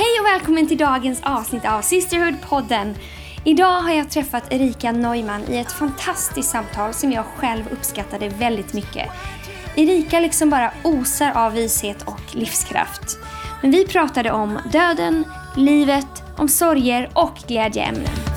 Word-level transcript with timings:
Hej 0.00 0.20
och 0.20 0.26
välkommen 0.26 0.68
till 0.68 0.78
dagens 0.78 1.22
avsnitt 1.22 1.64
av 1.64 1.80
Sisterhood-podden. 1.80 2.94
Idag 3.44 3.80
har 3.80 3.92
jag 3.92 4.10
träffat 4.10 4.52
Erika 4.52 4.92
Neumann 4.92 5.42
i 5.48 5.56
ett 5.56 5.72
fantastiskt 5.72 6.50
samtal 6.50 6.94
som 6.94 7.12
jag 7.12 7.24
själv 7.24 7.64
uppskattade 7.72 8.28
väldigt 8.28 8.72
mycket. 8.72 9.08
Erika 9.76 10.20
liksom 10.20 10.50
bara 10.50 10.72
osar 10.84 11.32
av 11.34 11.52
vishet 11.52 12.02
och 12.02 12.36
livskraft. 12.36 13.18
Men 13.62 13.70
vi 13.70 13.86
pratade 13.86 14.32
om 14.32 14.58
döden, 14.72 15.24
livet, 15.56 16.22
om 16.36 16.48
sorger 16.48 17.10
och 17.14 17.34
glädjeämnen. 17.46 18.29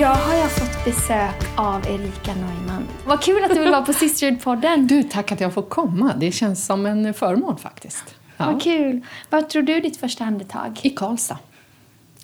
Idag 0.00 0.14
har 0.14 0.34
jag 0.34 0.50
fått 0.50 0.84
besök 0.84 1.34
av 1.56 1.86
Erika 1.86 2.34
Neumann. 2.34 2.88
Vad 3.06 3.22
kul 3.22 3.44
att 3.44 3.54
du 3.54 3.60
vill 3.60 3.70
vara 3.70 3.82
på 3.82 3.92
Sisterhood-podden. 3.92 4.86
Du, 4.86 5.02
tack 5.02 5.32
att 5.32 5.40
jag 5.40 5.54
får 5.54 5.62
komma. 5.62 6.14
Det 6.16 6.32
känns 6.32 6.66
som 6.66 6.86
en 6.86 7.14
förmån 7.14 7.56
faktiskt. 7.56 8.04
Ja. 8.36 8.46
Vad 8.46 8.62
kul. 8.62 9.00
Vad 9.30 9.48
tror 9.48 9.62
du 9.62 9.80
ditt 9.80 9.96
första 9.96 10.24
andetag? 10.24 10.80
I 10.82 10.90
Karlstad, 10.90 11.38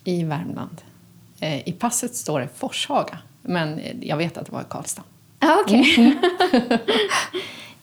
i 0.05 0.25
Värmland. 0.25 0.83
Eh, 1.41 1.69
I 1.69 1.73
passet 1.73 2.15
står 2.15 2.41
det 2.41 2.49
Forshaga, 2.57 3.19
men 3.43 3.81
jag 4.01 4.17
vet 4.17 4.39
att 4.39 4.47
det 4.47 4.53
var 4.53 4.61
i 4.61 4.67
Karlstad. 4.69 5.03
Ja, 5.41 5.59
okej. 5.65 6.19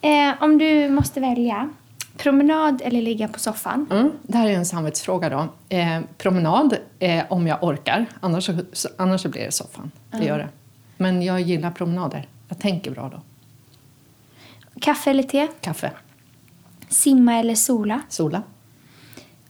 eh, 0.00 0.42
om 0.42 0.58
du 0.58 0.88
måste 0.88 1.20
välja, 1.20 1.70
promenad 2.16 2.82
eller 2.84 3.02
ligga 3.02 3.28
på 3.28 3.38
soffan? 3.38 3.86
Mm. 3.90 4.12
Det 4.22 4.38
här 4.38 4.48
är 4.48 4.52
en 4.54 4.66
samvetsfråga 4.66 5.28
då. 5.28 5.48
Eh, 5.76 6.00
promenad 6.18 6.76
eh, 6.98 7.24
om 7.28 7.46
jag 7.46 7.62
orkar, 7.64 8.06
annars, 8.20 8.50
så, 8.72 8.88
annars 8.98 9.20
så 9.20 9.28
blir 9.28 9.44
det 9.44 9.52
soffan. 9.52 9.90
Det 10.10 10.24
gör 10.24 10.38
det. 10.38 10.48
Men 10.96 11.22
jag 11.22 11.40
gillar 11.40 11.70
promenader. 11.70 12.28
Jag 12.48 12.58
tänker 12.58 12.90
bra 12.90 13.08
då. 13.08 13.20
Kaffe 14.80 15.10
eller 15.10 15.22
te? 15.22 15.48
Kaffe, 15.60 15.90
Simma 16.88 17.34
eller 17.34 17.54
sola? 17.54 18.00
sola. 18.08 18.42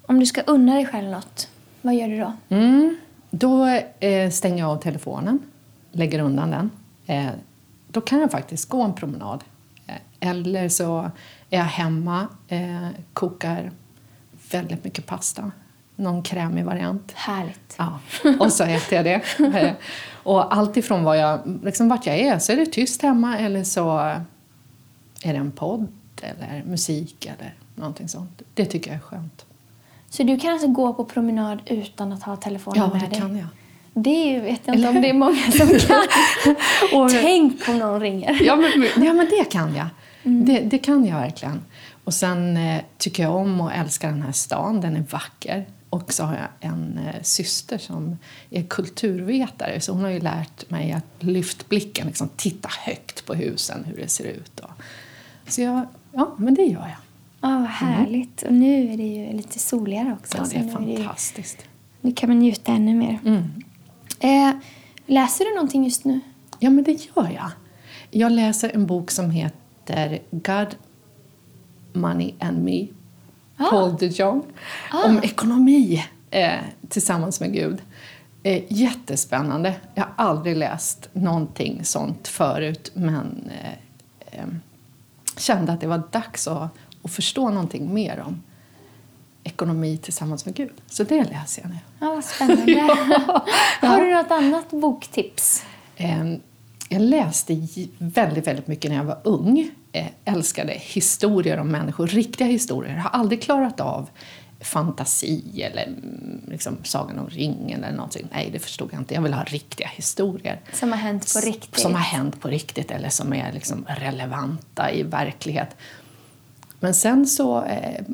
Om 0.07 0.21
du 0.21 0.27
ska 0.27 0.41
unna 0.41 0.75
dig 0.75 0.87
själv 0.87 1.11
något, 1.11 1.49
vad 1.83 1.95
gör 1.95 2.09
du 2.09 2.19
då? 2.21 2.33
Mm. 2.49 2.97
Då 3.31 3.67
eh, 4.01 4.31
stänger 4.31 4.59
jag 4.59 4.71
av 4.71 4.77
telefonen, 4.77 5.39
lägger 5.93 6.19
undan 6.19 6.51
den. 6.51 6.71
Eh, 7.07 7.33
då 7.89 8.01
kan 8.01 8.21
jag 8.21 8.31
faktiskt 8.31 8.69
gå 8.69 8.83
en 8.83 8.95
promenad. 8.95 9.45
Eller 10.25 10.69
så 10.69 11.11
är 11.51 11.59
jag 11.59 11.65
hemma, 11.65 12.27
eh, 12.49 12.89
kokar 13.13 13.71
väldigt 14.51 14.85
mycket 14.85 15.07
pasta. 15.07 15.51
Någon 15.97 16.23
krämig 16.23 16.65
variant. 16.65 17.13
Härligt. 17.15 17.75
Ja, 17.79 17.99
och 18.41 18.53
så 18.53 18.65
äter 18.65 19.03
jag 19.03 19.05
det. 19.05 19.75
Och 20.23 20.57
allt 20.57 20.77
ifrån 20.77 21.05
vad 21.05 21.19
jag, 21.19 21.61
liksom 21.65 21.89
vart 21.89 22.07
jag 22.07 22.17
är 22.19 22.39
så 22.39 22.53
är 22.53 22.57
det 22.57 22.67
tyst 22.67 23.03
hemma 23.03 23.39
eller 23.39 23.65
så 23.65 23.99
är 23.99 25.33
det 25.33 25.37
en 25.39 25.51
podd 25.53 25.87
eller 26.23 26.63
musik 26.67 27.27
eller 27.27 27.55
någonting 27.75 28.09
sånt. 28.09 28.43
Det 28.55 28.65
tycker 28.65 28.91
jag 28.91 28.97
är 28.97 29.01
skönt. 29.03 29.45
Så 30.11 30.23
du 30.23 30.39
kan 30.39 30.53
alltså 30.53 30.69
gå 30.69 30.95
på 30.95 31.05
promenad 31.05 31.59
utan 31.67 32.13
att 32.13 32.23
ha 32.23 32.37
telefonen 32.37 32.79
Ja, 32.83 32.93
med 32.93 33.01
det 33.03 33.07
dig? 33.07 33.21
kan 33.21 33.37
jag. 33.37 33.47
Det 33.95 34.41
vet 34.41 34.61
jag 34.65 34.77
inte 34.77 34.89
om 34.89 35.03
det 35.03 35.09
är 35.11 35.15
många 35.15 35.43
som 35.53 35.69
kan. 35.69 36.03
Och- 37.01 37.11
Tänk 37.11 37.69
om 37.69 37.79
någon 37.79 38.01
ringer. 38.01 38.39
Ja 38.43 38.57
men, 38.57 39.05
ja, 39.05 39.13
men 39.13 39.27
det 39.31 39.45
kan 39.51 39.75
jag. 39.77 39.87
Det, 40.25 40.61
det 40.61 40.79
kan 40.79 41.07
jag 41.07 41.17
verkligen. 41.17 41.61
Och 42.05 42.15
sen 42.15 42.57
eh, 42.57 42.83
tycker 42.99 43.23
jag 43.23 43.35
om 43.37 43.61
och 43.61 43.73
älskar 43.73 44.09
den 44.11 44.23
här 44.23 44.33
stan. 44.33 44.81
Den 44.81 44.97
är 44.97 45.01
vacker. 45.11 45.67
Och 45.91 46.13
så 46.13 46.25
har 46.25 46.35
jag 46.35 46.71
en 46.71 46.99
eh, 46.99 47.23
syster 47.23 47.79
som 47.79 48.19
är 48.51 48.63
kulturvetare 48.63 49.81
så 49.81 49.93
hon 49.93 50.03
har 50.03 50.11
ju 50.11 50.21
lärt 50.21 50.71
mig 50.71 50.93
att 50.93 51.23
lyft 51.23 51.69
blicken, 51.69 52.07
liksom 52.07 52.29
titta 52.37 52.69
högt 52.87 53.27
på 53.27 53.35
husen, 53.35 53.85
hur 53.85 53.97
det 53.97 54.09
ser 54.09 54.25
ut. 54.25 54.61
Och, 54.61 54.71
så 55.49 55.61
jag, 55.61 55.87
ja, 56.13 56.35
men 56.39 56.55
det 56.55 56.63
gör 56.63 56.81
jag. 56.81 56.97
Ja, 57.41 57.59
vad 57.59 57.69
härligt. 57.69 58.43
Och 58.43 58.53
nu 58.53 58.93
är 58.93 58.97
det 58.97 59.03
ju 59.03 59.33
lite 59.33 59.59
soligare 59.59 60.17
också. 60.21 60.39
Ja, 60.39 60.45
det 60.51 60.57
är 60.57 60.81
nu 60.81 60.87
det 60.87 60.91
ju- 60.93 60.97
fantastiskt. 60.97 61.59
Nu 62.01 62.13
kan 62.13 62.29
man 62.31 62.39
njuta 62.39 62.73
ännu 62.73 62.95
mer. 62.95 63.19
Mm. 63.25 63.45
Eh, 64.21 64.55
läser 65.07 65.45
du 65.45 65.55
någonting 65.55 65.85
just 65.85 66.05
nu? 66.05 66.21
Ja, 66.59 66.71
men 66.71 66.85
det 66.85 66.93
gör 66.93 67.31
jag. 67.35 67.51
Jag 68.11 68.33
läser 68.33 68.71
en 68.75 68.87
bok 68.87 69.11
som 69.11 69.31
heter 69.31 69.59
God, 70.31 70.77
Money 71.93 72.35
and 72.41 72.65
Me, 72.65 72.87
Ah. 73.57 73.71
Paul 73.71 73.97
de 73.97 74.07
Jong, 74.07 74.43
om 75.07 75.21
ekonomi 75.23 76.05
eh, 76.31 76.59
tillsammans 76.89 77.41
med 77.41 77.53
Gud. 77.53 77.83
Eh, 78.43 78.63
jättespännande. 78.69 79.75
Jag 79.95 80.03
har 80.05 80.13
aldrig 80.17 80.57
läst 80.57 81.09
någonting 81.13 81.85
sånt 81.85 82.29
förut 82.29 82.91
men 82.95 83.51
eh, 83.63 84.39
eh, 84.41 84.47
kände 85.37 85.73
att 85.73 85.81
det 85.81 85.87
var 85.87 86.03
dags 86.11 86.49
att, 86.49 86.71
att 87.03 87.11
förstå 87.11 87.51
någonting 87.51 87.95
mer 87.95 88.23
om 88.27 88.43
ekonomi 89.45 89.97
tillsammans 89.97 90.47
med 90.47 90.55
Gud. 90.55 90.73
Så 90.87 91.05
det 91.05 91.25
läser 91.25 91.63
jag 91.63 91.71
nu. 91.71 91.79
Ja, 92.01 92.15
vad 92.15 92.25
spännande. 92.25 92.73
Har 93.81 94.01
du 94.01 94.15
något 94.15 94.31
annat 94.31 94.71
boktips? 94.71 95.65
Jag 96.95 97.03
läste 97.03 97.67
väldigt, 97.99 98.47
väldigt 98.47 98.67
mycket 98.67 98.91
när 98.91 98.99
jag 98.99 99.05
var 99.05 99.21
ung. 99.25 99.71
Eh, 99.93 100.07
Älskade 100.25 100.73
historier 100.73 101.59
om 101.59 101.69
människor, 101.69 102.07
riktiga 102.07 102.47
historier. 102.47 102.95
Jag 102.95 103.03
har 103.03 103.11
aldrig 103.11 103.43
klarat 103.43 103.81
av 103.81 104.09
fantasi 104.61 105.63
eller 105.63 105.83
mm, 105.83 106.41
liksom, 106.49 106.77
Sagan 106.83 107.19
om 107.19 107.27
ringen 107.29 107.85
eller 107.85 107.97
någonting. 107.97 108.29
Nej, 108.33 108.51
det 108.53 108.59
förstod 108.59 108.89
jag 108.93 109.01
inte. 109.01 109.15
Jag 109.15 109.23
vill 109.23 109.35
ha 109.35 109.45
riktiga 109.45 109.89
historier. 109.89 110.61
Som 110.73 110.93
har 110.93 110.99
hänt 110.99 111.35
på 111.35 111.41
riktigt. 111.41 111.81
Som 111.81 111.95
har 111.95 112.01
hänt 112.01 112.41
på 112.41 112.49
riktigt 112.49 112.91
eller 112.91 113.09
som 113.09 113.33
är 113.33 113.53
liksom 113.53 113.87
relevanta 113.89 114.93
i 114.93 115.03
verklighet. 115.03 115.77
Men 116.81 116.95
sen 116.95 117.27
så 117.27 117.65
eh, 117.65 118.05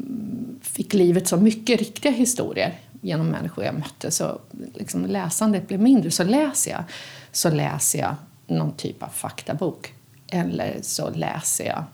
fick 0.63 0.95
livet 0.95 1.29
så 1.29 1.37
mycket 1.37 1.79
riktiga 1.79 2.13
historier 2.13 2.79
genom 3.01 3.27
människor 3.27 3.65
jag 3.65 3.75
mötte 3.75 4.11
så 4.11 4.41
liksom 4.75 5.07
läsandet 5.07 5.69
blev 5.69 5.81
mindre. 5.81 6.11
Så 6.11 6.25
läser 6.25 6.71
jag, 6.71 6.85
så 7.33 7.51
läser 7.51 7.99
jag 7.99 8.15
någon 8.51 8.73
typ 8.73 9.03
av 9.03 9.09
faktabok. 9.09 9.95
Eller 10.29 10.79
så 10.83 11.11
läser 11.11 11.65
jag 11.65 11.85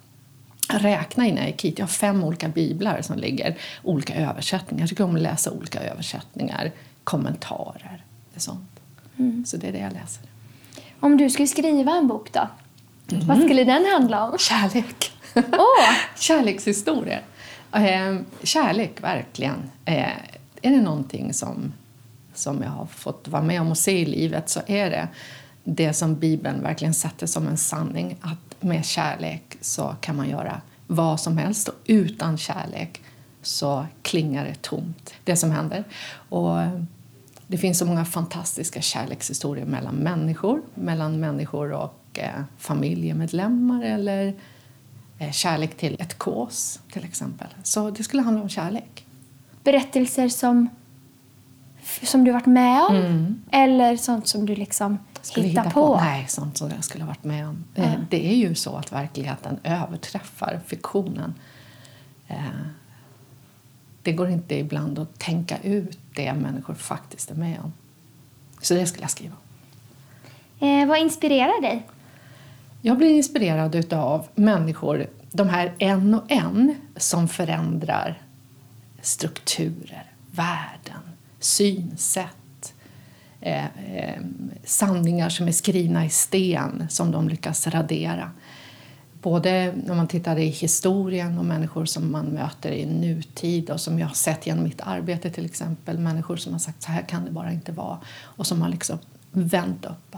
räkna 0.69 1.27
innan 1.27 1.39
jag 1.39 1.47
gick 1.47 1.65
hit. 1.65 1.79
Jag 1.79 1.87
har 1.87 1.91
fem 1.91 2.25
olika 2.25 2.49
biblar 2.49 3.03
som 3.03 3.19
ligger, 3.19 3.59
olika 3.83 4.15
översättningar. 4.15 4.83
Jag 4.83 4.89
tycker 4.89 5.05
om 5.05 5.17
att 5.17 5.23
läsa 5.23 5.51
olika 5.51 5.81
översättningar, 5.81 6.73
kommentarer 7.05 8.05
och 8.35 8.43
sånt. 8.43 8.81
Så 9.47 9.57
det 9.57 9.69
är 9.69 9.73
det 9.73 9.79
jag 9.79 9.93
läser. 9.93 10.23
Om 11.01 11.17
du 11.17 11.31
skulle 11.31 11.49
skriva 11.49 11.93
en 11.93 12.09
bok 12.09 12.33
då? 12.33 12.49
Mm. 13.13 13.27
Vad 13.27 13.43
skulle 13.43 13.65
den 13.65 13.87
handla 13.87 14.31
om? 14.31 14.39
Kärlek. 14.39 15.13
Åh! 15.35 15.95
Kärlekshistorier. 16.19 17.23
Eh, 17.73 18.17
kärlek, 18.43 19.03
verkligen. 19.03 19.71
Eh, 19.85 20.09
är 20.63 20.71
det 20.71 20.81
någonting 20.81 21.35
som, 21.35 21.73
som 22.35 22.63
jag 22.63 22.71
har 22.71 22.87
fått 22.87 23.29
vara 23.29 23.43
med 23.43 23.61
om 23.61 23.71
och 23.71 23.79
se 23.79 24.01
i 24.01 24.07
livet 24.07 24.49
så 24.51 24.61
är 24.67 24.91
det 24.91 25.09
det 25.69 25.93
som 25.93 26.15
Bibeln 26.15 26.63
verkligen 26.63 26.95
sätter 26.95 27.27
som 27.27 27.49
en 27.49 27.57
sanning. 27.57 28.17
Att 28.21 28.63
med 28.63 28.85
kärlek 28.85 29.57
så 29.61 29.97
kan 30.01 30.17
man 30.17 30.29
göra 30.29 30.61
vad 30.87 31.21
som 31.21 31.39
helst 31.39 31.69
och 31.69 31.75
utan 31.87 32.39
kärlek 32.39 33.03
så 33.43 33.87
klingar 34.03 34.45
det 34.45 34.63
tomt, 34.63 35.15
det 35.25 35.37
som 35.37 35.51
händer. 35.51 35.85
Och 36.29 36.59
det 37.47 37.59
finns 37.59 37.79
så 37.79 37.87
många 37.87 38.05
fantastiska 38.05 38.81
kärlekshistorier 38.81 39.67
mellan 39.67 39.95
människor, 39.95 40.63
mellan 40.75 41.21
människor 41.21 41.73
och 41.73 42.01
eh, 42.15 42.43
familjemedlemmar 42.59 43.83
eller 43.83 44.35
eh, 45.19 45.33
kärlek 45.33 45.77
till 45.77 45.97
ett 46.01 46.19
kås 46.19 46.81
till 46.93 47.05
exempel. 47.05 47.49
Så 47.63 47.91
det 47.91 48.03
skulle 48.03 48.23
handla 48.23 48.43
om 48.43 48.49
kärlek. 48.49 49.07
Berättelser 49.63 50.29
som, 50.29 50.69
som 52.03 52.25
du 52.25 52.33
varit 52.33 52.47
med 52.47 52.83
om? 52.83 52.97
Mm. 52.97 53.43
Eller 53.53 53.97
sånt 53.97 54.29
som 54.29 54.47
du 54.47 54.57
liksom 54.57 54.99
Skulle 55.27 55.47
hittar 55.47 55.71
på? 55.71 55.97
Nej, 55.97 56.25
sånt 56.29 56.57
som 56.59 56.71
jag 56.71 56.85
skulle 56.85 57.05
ha 57.05 57.09
varit 57.09 57.25
med 57.25 57.49
om. 57.49 57.65
Eh, 57.75 57.93
Det 58.11 58.27
är 58.33 58.37
ju 58.37 58.55
så 58.55 58.77
att 58.77 58.93
verkligheten 58.93 59.59
överträffar 59.65 60.61
fiktionen. 60.67 61.35
Eh, 62.29 62.37
det 64.03 64.13
går 64.13 64.29
inte 64.31 64.55
ibland 64.55 64.99
att 64.99 65.19
tänka 65.19 65.59
ut 65.59 65.99
det 66.15 66.35
människor 66.35 66.75
faktiskt 66.75 67.31
är 67.31 67.35
med 67.35 67.61
om. 67.61 67.73
Så 68.61 68.75
det 68.75 68.87
skulle 68.87 69.03
jag 69.03 69.11
skriva. 69.11 69.35
Eh, 70.61 70.87
vad 70.89 70.99
inspirerar 70.99 71.63
dig? 71.63 71.87
Jag 72.83 72.99
blir 72.99 73.11
inspirerad 73.11 73.93
av 73.93 74.27
människor, 74.35 75.07
de 75.33 75.49
här 75.49 75.75
en 75.79 76.15
och 76.15 76.31
en, 76.33 76.75
som 76.97 77.29
förändrar 77.29 78.23
strukturer, 79.01 80.13
värden, 80.31 81.03
synsätt, 81.41 82.37
eh, 83.47 83.65
eh, 83.97 84.21
sanningar 84.65 85.29
som 85.29 85.49
är 85.49 85.53
skrivna 85.53 86.05
i 86.05 86.09
sten 86.11 86.87
som 86.91 87.11
de 87.11 87.29
lyckas 87.29 87.67
radera. 87.67 88.31
både 89.23 89.75
när 89.87 89.95
man 89.95 90.09
tittar 90.09 90.39
i 90.39 90.47
historien 90.47 91.39
och 91.39 91.45
människor 91.45 91.85
som 91.87 92.13
man 92.13 92.27
möter 92.27 92.71
i 92.71 92.87
nutid 92.87 93.71
och 93.71 93.81
som 93.81 93.99
jag 93.99 94.07
har 94.07 94.15
sett 94.15 94.47
genom 94.47 94.65
mitt 94.65 94.81
arbete 94.81 95.31
till 95.31 95.45
exempel. 95.45 95.99
Människor 95.99 96.37
som 96.37 96.53
har 96.53 96.59
sagt 96.61 96.83
så 96.83 96.91
här 96.93 97.03
kan 97.03 97.25
det 97.25 97.31
bara 97.31 97.53
inte 97.53 97.73
vara 97.73 97.99
och 98.23 98.47
som 98.47 98.63
har 98.63 98.69
liksom 98.69 98.99
vänt 99.33 99.85
upp 99.85 100.17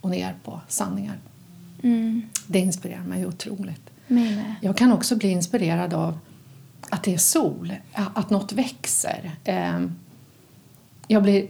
och 0.00 0.10
ner 0.10 0.34
på 0.44 0.60
sanningar. 0.68 1.18
Mm. 1.82 2.22
Det 2.46 2.58
inspirerar 2.58 3.04
mig 3.04 3.26
otroligt. 3.26 3.90
Mig 4.06 4.36
med. 4.36 4.54
Jag 4.60 4.76
kan 4.76 4.92
också 4.92 5.16
bli 5.16 5.28
inspirerad 5.28 5.94
av 5.94 6.18
att 6.90 7.02
det 7.02 7.14
är 7.14 7.18
sol, 7.18 7.74
att 7.92 8.30
något 8.30 8.52
växer. 8.52 9.30
Ehm, 9.44 9.94
Jag 11.08 11.22
blir 11.22 11.46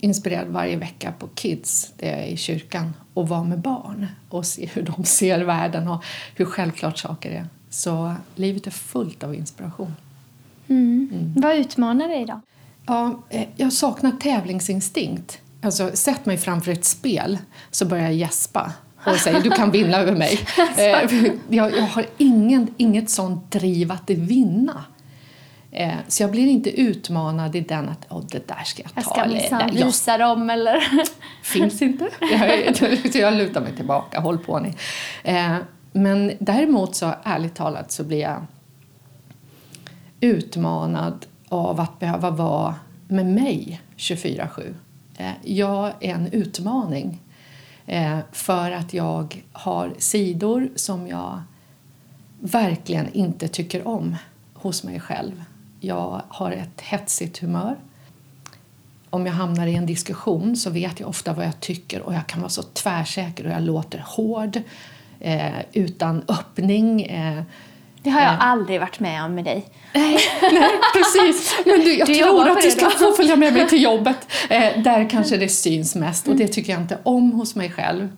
inspirerad 0.00 0.48
varje 0.48 0.76
vecka 0.76 1.12
på 1.18 1.28
Kids, 1.34 1.92
det 1.96 2.08
är 2.08 2.26
i 2.26 2.36
kyrkan, 2.36 2.94
och 3.14 3.28
vara 3.28 3.44
med 3.44 3.58
barn 3.58 4.06
och 4.28 4.46
se 4.46 4.66
hur 4.66 4.82
de 4.82 5.04
ser 5.04 5.40
världen 5.40 5.88
och 5.88 6.04
hur 6.34 6.44
självklart 6.44 6.98
saker 6.98 7.30
är. 7.30 7.46
Så 7.70 8.14
livet 8.34 8.66
är 8.66 8.70
fullt 8.70 9.24
av 9.24 9.34
inspiration. 9.34 9.96
Mm. 10.68 11.32
Vad 11.36 11.56
utmanar 11.56 12.08
dig 12.08 12.24
då? 12.24 12.40
Ja, 12.86 13.22
eh, 13.28 13.48
jag 13.56 13.72
saknar 13.72 14.12
tävlingsinstinkt. 14.12 15.38
Alltså, 15.62 15.90
sätt 15.94 16.26
mig 16.26 16.38
framför 16.38 16.72
ett 16.72 16.84
spel 16.84 17.38
så 17.70 17.84
börjar 17.84 18.04
jag 18.04 18.14
gäspa 18.14 18.72
och 19.04 19.16
säger 19.16 19.40
du 19.40 19.50
kan 19.50 19.70
vinna 19.70 19.98
över 19.98 20.12
mig. 20.12 20.38
Eh, 20.76 21.10
jag, 21.48 21.76
jag 21.76 21.86
har 21.86 22.06
ingen, 22.18 22.74
inget 22.76 23.10
sånt 23.10 23.50
driv 23.50 23.92
att 23.92 24.10
vinna. 24.10 24.84
Eh, 25.72 25.94
Så 26.08 26.22
jag 26.22 26.30
blir 26.30 26.46
inte 26.46 26.80
utmanad 26.80 27.56
i 27.56 27.60
den 27.60 27.88
att 27.88 28.06
oh, 28.12 28.24
det 28.30 28.48
där 28.48 28.62
ska 28.64 28.82
jag 28.82 28.94
ta. 28.94 29.00
Jag 29.00 29.04
ska 29.04 29.20
eller, 29.20 29.34
minsann 29.34 29.58
"Nej, 29.66 29.78
jag 29.78 29.86
visa 29.86 30.18
dem 30.18 30.50
eller... 30.50 30.76
finns 31.42 31.82
inte. 31.82 32.08
Jag, 32.20 33.14
jag 33.14 33.34
lutar 33.34 33.60
mig 33.60 33.76
tillbaka, 33.76 34.20
håll 34.20 34.38
på 34.38 34.58
ni. 34.58 34.74
Eh, 35.24 35.56
men 35.92 36.32
däremot 36.38 36.94
så 36.94 37.14
ärligt 37.22 37.54
talat 37.54 37.92
så 37.92 38.04
blir 38.04 38.20
jag 38.20 38.46
utmanad 40.20 41.26
av 41.48 41.80
att 41.80 41.98
behöva 41.98 42.30
vara 42.30 42.74
med 43.08 43.26
mig 43.26 43.80
24-7. 43.96 44.74
Eh, 45.16 45.30
jag 45.42 45.92
är 46.00 46.14
en 46.14 46.26
utmaning 46.32 47.20
eh, 47.86 48.18
för 48.32 48.70
att 48.70 48.94
jag 48.94 49.42
har 49.52 49.94
sidor 49.98 50.68
som 50.76 51.06
jag 51.08 51.42
verkligen 52.40 53.12
inte 53.12 53.48
tycker 53.48 53.88
om 53.88 54.16
hos 54.54 54.84
mig 54.84 55.00
själv. 55.00 55.44
Jag 55.80 56.22
har 56.28 56.50
ett 56.52 56.80
hetsigt 56.80 57.38
humör 57.38 57.76
om 59.10 59.26
jag 59.26 59.32
hamnar 59.32 59.66
i 59.66 59.74
en 59.76 59.86
diskussion 59.86 60.56
så 60.56 60.70
vet 60.70 61.00
jag 61.00 61.08
ofta 61.08 61.32
vad 61.32 61.46
jag 61.46 61.60
tycker 61.60 62.02
och 62.02 62.14
jag 62.14 62.26
kan 62.26 62.40
vara 62.40 62.50
så 62.50 62.62
tvärsäker 62.62 63.46
och 63.46 63.52
jag 63.52 63.62
låter 63.62 64.04
hård, 64.06 64.60
eh, 65.20 65.50
utan 65.72 66.22
öppning. 66.28 67.02
Eh. 67.02 67.42
Det 68.02 68.10
har 68.10 68.20
jag 68.20 68.32
Eh. 68.32 68.46
aldrig 68.46 68.80
varit 68.80 69.00
med 69.00 69.24
om 69.24 69.34
med 69.34 69.44
dig. 69.44 69.64
Nej, 69.94 70.18
precis. 70.94 71.54
Men 71.66 71.80
du, 71.80 71.94
jag 71.94 72.08
Du 72.08 72.14
tror 72.14 72.48
att 72.48 72.56
det 72.60 72.64
du 72.66 72.70
ska 72.70 72.90
få 72.90 73.12
följa 73.12 73.36
med 73.36 73.52
mig 73.52 73.68
till 73.68 73.82
jobbet. 73.82 74.16
Eh, 74.50 74.82
där 74.82 75.10
kanske 75.10 75.36
det 75.36 75.48
syns 75.48 75.94
mest 75.94 76.28
och 76.28 76.36
det 76.36 76.48
tycker 76.48 76.72
jag 76.72 76.80
inte 76.82 76.98
om 77.02 77.32
hos 77.32 77.54
mig 77.54 77.70
själv. 77.70 78.08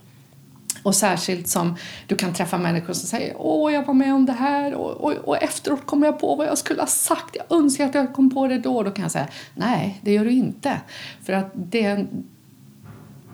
Och 0.82 0.94
särskilt 0.94 1.49
som 1.49 1.76
du 2.06 2.17
kan 2.17 2.32
träffa 2.34 2.58
människor 2.58 2.93
som 2.93 3.08
säger 3.08 3.34
åh 3.38 3.73
jag 3.73 3.87
var 3.87 3.94
med 3.94 4.14
om 4.14 4.26
det 4.26 4.32
här 4.32 4.75
och, 4.75 4.90
och, 4.90 5.12
och 5.12 5.43
efteråt 5.43 5.87
kom 5.87 6.02
jag 6.02 6.20
på 6.20 6.34
vad 6.34 6.46
jag 6.46 6.58
skulle 6.58 6.81
ha 6.82 6.87
sagt. 6.87 7.37
Jag 7.37 7.58
önskar 7.58 7.87
att 7.87 7.94
jag 7.94 8.12
kom 8.14 8.31
på 8.31 8.46
det 8.46 8.58
då. 8.58 8.82
Då 8.82 8.90
kan 8.90 9.02
jag 9.02 9.12
säga 9.12 9.29
nej, 9.55 10.00
det 10.02 10.12
gör 10.12 10.25
du 10.25 10.31
inte. 10.31 10.81
För 11.25 11.32
att 11.32 11.50
det, 11.55 12.06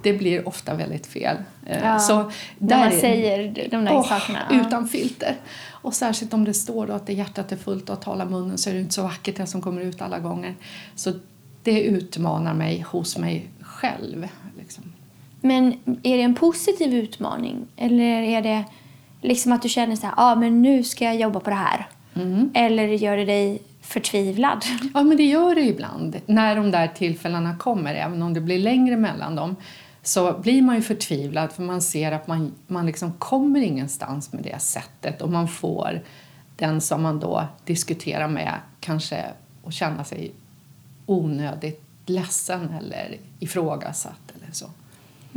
det 0.02 0.12
blir 0.12 0.48
ofta 0.48 0.74
väldigt 0.74 1.06
fel. 1.06 1.36
Eh, 1.66 1.78
Ja, 1.84 1.98
Så 1.98 2.14
När 2.16 2.28
där 2.58 2.78
man 2.78 2.88
är- 2.88 2.98
säger 3.00 3.68
de 3.70 3.84
där 3.84 3.94
Åh, 3.94 4.08
sakerna. 4.08 4.38
Utan 4.50 4.88
filter. 4.88 5.36
Och 5.70 5.94
särskilt 5.94 6.34
om 6.34 6.44
det 6.44 6.54
står 6.54 6.86
då 6.86 6.92
att 6.92 7.06
det 7.06 7.12
hjärtat 7.12 7.52
är 7.52 7.56
fullt 7.56 7.88
och 7.88 7.94
att 7.94 8.02
tala 8.02 8.24
munnen 8.24 8.58
så 8.58 8.70
är 8.70 8.74
det 8.74 8.80
inte 8.80 8.94
så 8.94 9.02
vackert 9.02 9.36
det 9.36 9.46
som 9.46 9.62
kommer 9.62 9.80
ut 9.82 10.02
alla 10.02 10.18
gånger. 10.18 10.54
Så 10.94 11.12
det 11.62 11.82
utmanar 11.82 12.54
mig 12.54 12.84
hos 12.88 13.18
mig 13.18 13.48
själv. 13.60 14.28
Men 15.40 15.72
är 16.02 16.16
det 16.16 16.22
en 16.22 16.34
positiv 16.34 16.94
utmaning? 16.94 17.66
Eller 17.76 18.22
är 18.22 18.42
det 18.42 18.64
liksom 19.20 19.52
att 19.52 19.62
du 19.62 19.68
känner 19.68 19.96
så 19.96 20.06
här, 20.06 20.14
ah, 20.16 20.34
men 20.34 20.62
nu 20.62 20.84
ska 20.84 21.04
jag 21.04 21.16
jobba 21.16 21.40
på 21.40 21.50
det 21.50 21.56
här? 21.56 21.88
Mm. 22.14 22.50
Eller 22.54 22.88
gör 22.88 23.16
det 23.16 23.24
dig 23.24 23.62
förtvivlad? 23.80 24.64
Ja, 24.94 25.02
men 25.02 25.16
det 25.16 25.24
gör 25.24 25.54
det 25.54 25.60
ibland. 25.60 26.20
När 26.26 26.56
de 26.56 26.70
där 26.70 26.88
tillfällena 26.88 27.56
kommer, 27.56 27.94
även 27.94 28.22
om 28.22 28.34
det 28.34 28.40
blir 28.40 28.58
längre 28.58 28.96
mellan 28.96 29.36
dem, 29.36 29.56
så 30.02 30.32
blir 30.32 30.62
man 30.62 30.76
ju 30.76 30.82
förtvivlad 30.82 31.52
för 31.52 31.62
man 31.62 31.82
ser 31.82 32.12
att 32.12 32.26
man, 32.26 32.52
man 32.66 32.86
liksom 32.86 33.12
kommer 33.12 33.60
ingenstans 33.60 34.32
med 34.32 34.42
det 34.42 34.58
sättet 34.62 35.22
och 35.22 35.30
man 35.30 35.48
får 35.48 36.00
den 36.56 36.80
som 36.80 37.02
man 37.02 37.20
då 37.20 37.46
diskuterar 37.64 38.28
med 38.28 38.54
kanske 38.80 39.24
att 39.64 39.74
känna 39.74 40.04
sig 40.04 40.32
onödigt 41.06 41.82
ledsen 42.06 42.74
eller 42.80 43.16
ifrågasatt 43.38 44.32
eller 44.36 44.52
så. 44.52 44.66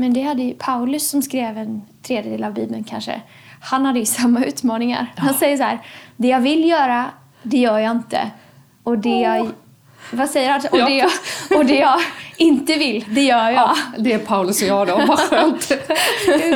Men 0.01 0.13
det 0.13 0.21
hade 0.21 0.43
ju 0.43 0.53
Paulus 0.53 1.09
som 1.09 1.21
skrev 1.21 1.57
en 1.57 1.81
tredjedel 2.03 2.43
av 2.43 2.53
Bibeln 2.53 2.83
kanske. 2.83 3.21
Han 3.61 3.85
hade 3.85 3.99
ju 3.99 4.05
samma 4.05 4.45
utmaningar. 4.45 5.13
Han 5.17 5.33
säger 5.33 5.57
så 5.57 5.63
här, 5.63 5.79
det 6.17 6.27
jag 6.27 6.39
vill 6.39 6.69
göra, 6.69 7.05
det 7.43 7.57
gör 7.57 7.79
jag 7.79 7.91
inte. 7.91 8.31
Och 8.83 8.97
det 8.97 9.19
jag... 9.19 9.49
Vad 10.11 10.29
säger 10.29 10.49
han? 10.51 10.61
Och, 10.71 10.77
Ja. 10.77 10.85
det 10.85 10.95
jag, 10.97 11.11
och 11.59 11.65
det 11.65 11.75
jag 11.75 11.99
inte 12.37 12.73
vill, 12.77 13.05
det 13.09 13.21
gör 13.21 13.43
jag. 13.49 13.53
Ja, 13.53 13.75
det 13.97 14.13
är 14.13 14.19
Paulus 14.19 14.61
och 14.61 14.67
jag 14.67 14.87
då, 14.87 14.97
vad 15.07 15.19
skönt. 15.19 15.71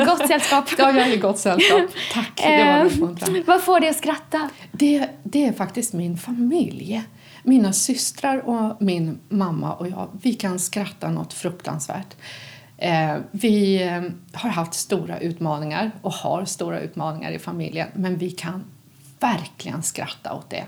Gott 0.06 0.28
sällskap. 0.28 0.64
Ja, 0.78 0.92
jag 0.92 0.96
är 1.08 1.12
i 1.12 1.16
gott 1.16 1.38
sällskap. 1.38 1.82
Tack, 2.12 2.30
det 2.36 2.64
var 2.64 2.80
Eh, 2.80 2.86
uppmuntrande. 2.86 3.42
Vad 3.46 3.62
får 3.62 3.80
dig 3.80 3.88
att 3.90 3.96
skratta? 3.96 4.48
Det, 4.72 5.08
det 5.22 5.46
är 5.46 5.52
faktiskt 5.52 5.92
min 5.92 6.18
familj. 6.18 7.02
Mina 7.42 7.72
systrar 7.72 8.48
och 8.48 8.82
min 8.82 9.18
mamma 9.28 9.74
och 9.74 9.88
jag, 9.88 10.08
vi 10.22 10.34
kan 10.34 10.58
skratta 10.58 11.08
något 11.10 11.32
fruktansvärt. 11.32 12.16
Eh, 12.78 13.16
vi 13.30 13.82
eh, 13.82 14.02
har 14.32 14.50
haft 14.50 14.74
stora 14.74 15.18
utmaningar 15.18 15.90
och 16.02 16.12
har 16.12 16.44
stora 16.44 16.80
utmaningar 16.80 17.30
i 17.30 17.38
familjen 17.38 17.88
men 17.94 18.16
vi 18.18 18.30
kan 18.30 18.64
verkligen 19.20 19.82
skratta 19.82 20.32
åt 20.34 20.50
det. 20.50 20.64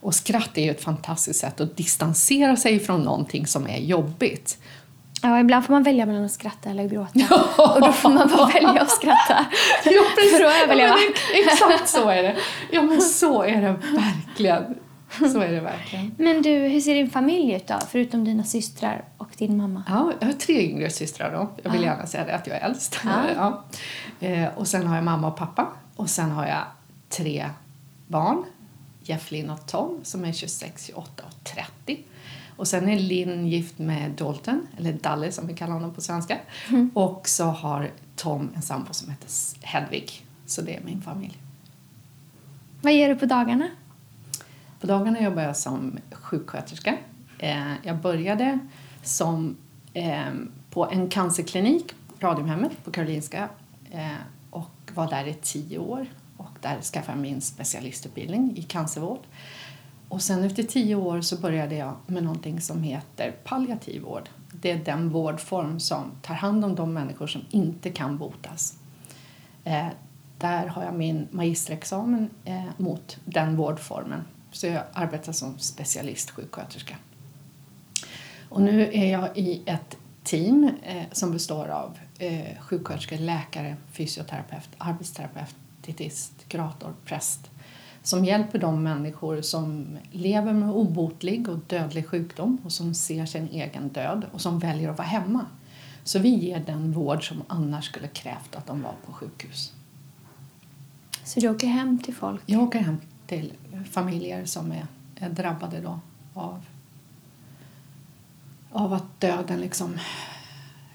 Och 0.00 0.14
skratt 0.14 0.58
är 0.58 0.62
ju 0.62 0.70
ett 0.70 0.82
fantastiskt 0.84 1.40
sätt 1.40 1.60
att 1.60 1.76
distansera 1.76 2.56
sig 2.56 2.78
från 2.80 3.00
någonting 3.02 3.46
som 3.46 3.66
är 3.66 3.78
jobbigt. 3.78 4.58
Ja, 5.22 5.40
ibland 5.40 5.64
får 5.64 5.72
man 5.72 5.82
välja 5.82 6.06
mellan 6.06 6.24
att 6.24 6.32
skratta 6.32 6.70
eller 6.70 6.88
gråta. 6.88 7.34
Och 7.74 7.80
då 7.80 7.92
får 7.92 8.08
man 8.10 8.28
bara 8.36 8.46
välja 8.46 8.82
att 8.82 8.90
skratta. 8.90 9.46
Ja, 9.84 10.02
För 10.38 10.44
att 10.44 10.62
överleva. 10.64 10.88
Ja, 10.88 10.94
men 10.94 11.42
ex- 11.44 11.52
exakt 11.52 11.88
så 11.88 12.08
är 12.08 12.22
det. 12.22 12.36
Ja, 12.70 12.82
men 12.82 13.00
så 13.00 13.42
är 13.42 13.60
det 13.62 13.76
verkligen. 13.92 14.64
Så 15.32 15.40
är 15.40 15.52
det 15.52 15.60
verkligen. 15.60 16.14
Men 16.18 16.42
du, 16.42 16.50
hur 16.50 16.80
ser 16.80 16.94
din 16.94 17.10
familj 17.10 17.52
ut 17.54 17.66
då? 17.66 17.78
Förutom 17.90 18.24
dina 18.24 18.44
systrar 18.44 19.04
och 19.16 19.28
din 19.38 19.56
mamma. 19.56 19.82
Ja, 19.88 20.12
jag 20.20 20.26
har 20.26 20.32
tre 20.32 20.62
yngre 20.70 20.90
systrar 20.90 21.32
då. 21.32 21.50
Jag 21.62 21.70
vill 21.72 21.82
Ja. 21.82 21.86
gärna 21.86 22.06
säga 22.06 22.24
det, 22.24 22.34
att 22.34 22.46
jag 22.46 22.56
är 22.56 22.60
äldst. 22.60 22.98
Ja. 23.04 23.22
Ja. 23.36 23.64
Eh, 24.26 24.48
och 24.58 24.68
sen 24.68 24.86
har 24.86 24.94
jag 24.94 25.04
mamma 25.04 25.28
och 25.28 25.36
pappa. 25.36 25.68
Och 25.96 26.10
sen 26.10 26.30
har 26.30 26.46
jag 26.46 26.62
tre 27.08 27.48
barn. 28.06 28.44
Jeff, 29.02 29.30
Lynn 29.30 29.50
och 29.50 29.66
Tom 29.66 30.00
som 30.02 30.24
är 30.24 30.32
26, 30.32 30.86
28 30.86 31.22
och 31.26 31.44
30. 31.44 32.04
Och 32.56 32.68
sen 32.68 32.88
är 32.88 32.98
Linn 32.98 33.46
gift 33.46 33.78
med 33.78 34.10
Dalton, 34.10 34.66
eller 34.78 34.92
Dalle 34.92 35.32
som 35.32 35.46
vi 35.46 35.54
kallar 35.54 35.72
honom 35.74 35.94
på 35.94 36.00
svenska. 36.00 36.38
Och 36.94 37.28
så 37.28 37.44
har 37.44 37.90
Tom 38.16 38.50
en 38.56 38.62
sambo 38.62 38.92
som 38.92 39.10
heter 39.10 39.28
Hedvig. 39.66 40.26
Så 40.46 40.62
det 40.62 40.76
är 40.76 40.80
min 40.84 41.02
familj. 41.02 41.38
Vad 42.82 42.92
gör 42.94 43.08
du 43.08 43.16
på 43.16 43.26
dagarna? 43.26 43.68
På 44.80 44.86
dagarna 44.86 45.20
jobbar 45.20 45.42
jag 45.42 45.56
som 45.56 45.98
sjuksköterska. 46.12 46.96
Eh, 47.38 47.72
jag 47.82 47.96
började 47.96 48.58
som, 49.02 49.56
eh, 49.94 50.32
på 50.70 50.90
en 50.90 51.08
cancerklinik, 51.08 51.94
Radiumhemmet 52.20 52.84
på 52.84 52.90
Karolinska 52.90 53.48
eh, 53.90 54.08
och 54.50 54.90
var 54.94 55.10
där 55.10 55.26
i 55.26 55.34
tio 55.34 55.78
år. 55.78 56.06
Och 56.36 56.50
där 56.60 56.82
skaffade 56.82 57.18
jag 57.18 57.22
min 57.22 57.40
specialistutbildning 57.40 58.56
i 58.56 58.62
cancervård. 58.62 59.20
Och 60.08 60.22
sen 60.22 60.44
efter 60.44 60.62
tio 60.62 60.94
år 60.94 61.20
så 61.20 61.36
började 61.36 61.74
jag 61.74 61.96
med 62.06 62.22
någonting 62.22 62.60
som 62.60 62.82
heter 62.82 63.30
palliativ 63.44 64.02
vård. 64.02 64.28
Det 64.52 64.70
är 64.70 64.84
den 64.84 65.10
vårdform 65.10 65.80
som 65.80 66.10
tar 66.22 66.34
hand 66.34 66.64
om 66.64 66.74
de 66.74 66.92
människor 66.92 67.26
som 67.26 67.44
inte 67.50 67.90
kan 67.90 68.18
botas. 68.18 68.78
Eh, 69.64 69.86
där 70.38 70.66
har 70.66 70.84
jag 70.84 70.94
min 70.94 71.28
magisterexamen 71.30 72.30
eh, 72.44 72.64
mot 72.76 73.18
den 73.24 73.56
vårdformen. 73.56 74.24
Så 74.58 74.66
jag 74.66 74.82
arbetar 74.92 75.32
som 75.32 75.58
specialistsjuksköterska. 75.58 76.96
Och 78.48 78.62
nu 78.62 78.90
är 78.92 79.12
jag 79.12 79.38
i 79.38 79.62
ett 79.66 79.96
team 80.22 80.70
eh, 80.82 81.02
som 81.12 81.32
består 81.32 81.68
av 81.68 81.98
eh, 82.18 82.60
sjuksköterskor, 82.60 83.16
läkare, 83.16 83.76
fysioterapeut, 83.92 84.68
arbetsterapeut, 84.78 85.54
dietist, 85.80 86.32
kurator, 86.48 86.94
präst 87.04 87.50
som 88.02 88.24
hjälper 88.24 88.58
de 88.58 88.82
människor 88.82 89.40
som 89.40 89.98
lever 90.10 90.52
med 90.52 90.70
obotlig 90.70 91.48
och 91.48 91.58
dödlig 91.58 92.06
sjukdom 92.06 92.58
och 92.64 92.72
som 92.72 92.94
ser 92.94 93.26
sin 93.26 93.48
egen 93.48 93.88
död 93.88 94.26
och 94.32 94.40
som 94.40 94.58
väljer 94.58 94.90
att 94.90 94.98
vara 94.98 95.08
hemma. 95.08 95.46
Så 96.04 96.18
vi 96.18 96.28
ger 96.28 96.60
den 96.60 96.92
vård 96.92 97.28
som 97.28 97.42
annars 97.46 97.84
skulle 97.84 98.08
krävt 98.08 98.56
att 98.56 98.66
de 98.66 98.82
var 98.82 98.94
på 99.06 99.12
sjukhus. 99.12 99.72
Så 101.24 101.40
du 101.40 101.48
åker 101.48 101.66
hem 101.66 101.98
till 101.98 102.14
folk? 102.14 102.42
Jag 102.46 102.62
åker 102.62 102.78
hem 102.78 102.96
till 103.28 103.52
familjer 103.90 104.44
som 104.44 104.72
är, 104.72 104.86
är 105.16 105.30
drabbade 105.30 105.80
då 105.80 106.00
av, 106.34 106.64
av 108.70 108.92
att 108.92 109.20
döden 109.20 109.60
liksom 109.60 109.98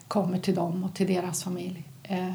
kommer 0.08 0.40
till 0.40 0.56
dem 0.56 0.84
och 0.84 0.94
till 0.94 1.08
deras 1.08 1.44
familj. 1.44 1.84
Eh, 2.04 2.34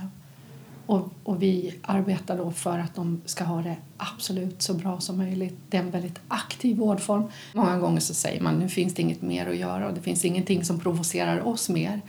och, 0.87 1.09
och 1.25 1.43
vi 1.43 1.75
arbetar 1.83 2.37
då 2.37 2.51
för 2.51 2.79
att 2.79 2.95
de 2.95 3.21
ska 3.25 3.45
ha 3.45 3.63
det 3.63 3.77
absolut 3.97 4.63
så 4.63 4.75
bra 4.75 5.01
som 5.01 5.19
möjligt. 5.19 5.55
Det 5.69 5.77
är 5.77 5.83
en 5.83 5.91
väldigt 5.91 6.21
aktiv 6.29 6.77
vårdform. 6.77 7.25
Många 7.55 7.79
gånger 7.79 8.01
så 8.01 8.15
säger 8.15 8.41
man 8.41 8.59
nu 8.59 8.69
finns 8.69 8.95
det 8.95 9.03
inget 9.03 9.23
mer 9.23 9.47
att 9.47 9.57
göra 9.57 9.89
och 9.89 9.95
det 9.95 10.01
finns 10.01 10.25
ingenting 10.25 10.65
som 10.65 10.81
provocerar 10.81 11.47
oss 11.47 11.69
mer 11.69 12.01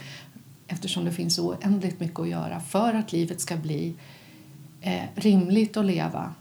eftersom 0.68 1.06
det 1.06 1.12
finns 1.12 1.36
så 1.36 1.50
oändligt 1.50 2.00
mycket 2.00 2.20
att 2.20 2.30
göra 2.30 2.60
för 2.60 2.94
att 2.94 3.12
livet 3.12 3.42
ska 3.42 3.58
bli 3.58 3.96
eh, 4.82 5.04
rimligt 5.16 5.78
att 5.78 5.86
leva 5.86 6.34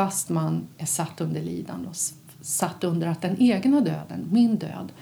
fast 0.00 0.28
man 0.28 0.68
är 0.78 0.86
satt 0.86 1.20
under 1.20 1.40
lidande 1.40 1.88
och 1.88 1.96
satt 2.40 2.84
under 2.84 3.06
att 3.06 3.20
den 3.20 3.36
egna 3.42 3.80
döden, 3.80 4.28
min 4.30 4.56
död, 4.56 4.92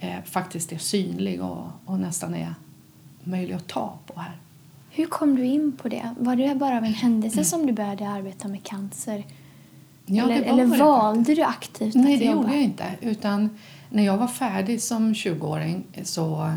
eh, 0.00 0.22
faktiskt 0.24 0.72
är 0.72 0.78
synlig 0.78 1.42
och, 1.42 1.66
och 1.84 2.00
nästan 2.00 2.34
är 2.34 2.54
möjlig 3.24 3.54
att 3.54 3.66
ta 3.66 3.98
på 4.06 4.20
här. 4.20 4.36
Hur 4.90 5.06
kom 5.06 5.36
du 5.36 5.44
in 5.44 5.72
på 5.72 5.88
det? 5.88 6.14
Var 6.18 6.36
det 6.36 6.54
bara 6.54 6.76
av 6.76 6.84
en 6.84 6.94
händelse 6.94 7.44
som 7.44 7.66
du 7.66 7.72
började 7.72 8.08
arbeta 8.08 8.48
med 8.48 8.62
cancer? 8.62 9.26
Ja, 10.06 10.30
eller 10.30 10.42
eller 10.42 10.66
valde 10.66 11.34
du 11.34 11.42
aktivt 11.42 11.94
Nej, 11.94 12.14
att 12.14 12.20
det 12.20 12.24
jobba? 12.24 12.42
gjorde 12.42 12.54
jag 12.54 12.62
inte. 12.62 12.84
Utan 13.00 13.50
när 13.90 14.02
jag 14.02 14.16
var 14.16 14.28
färdig 14.28 14.82
som 14.82 15.12
20-åring 15.12 15.84
så 16.02 16.52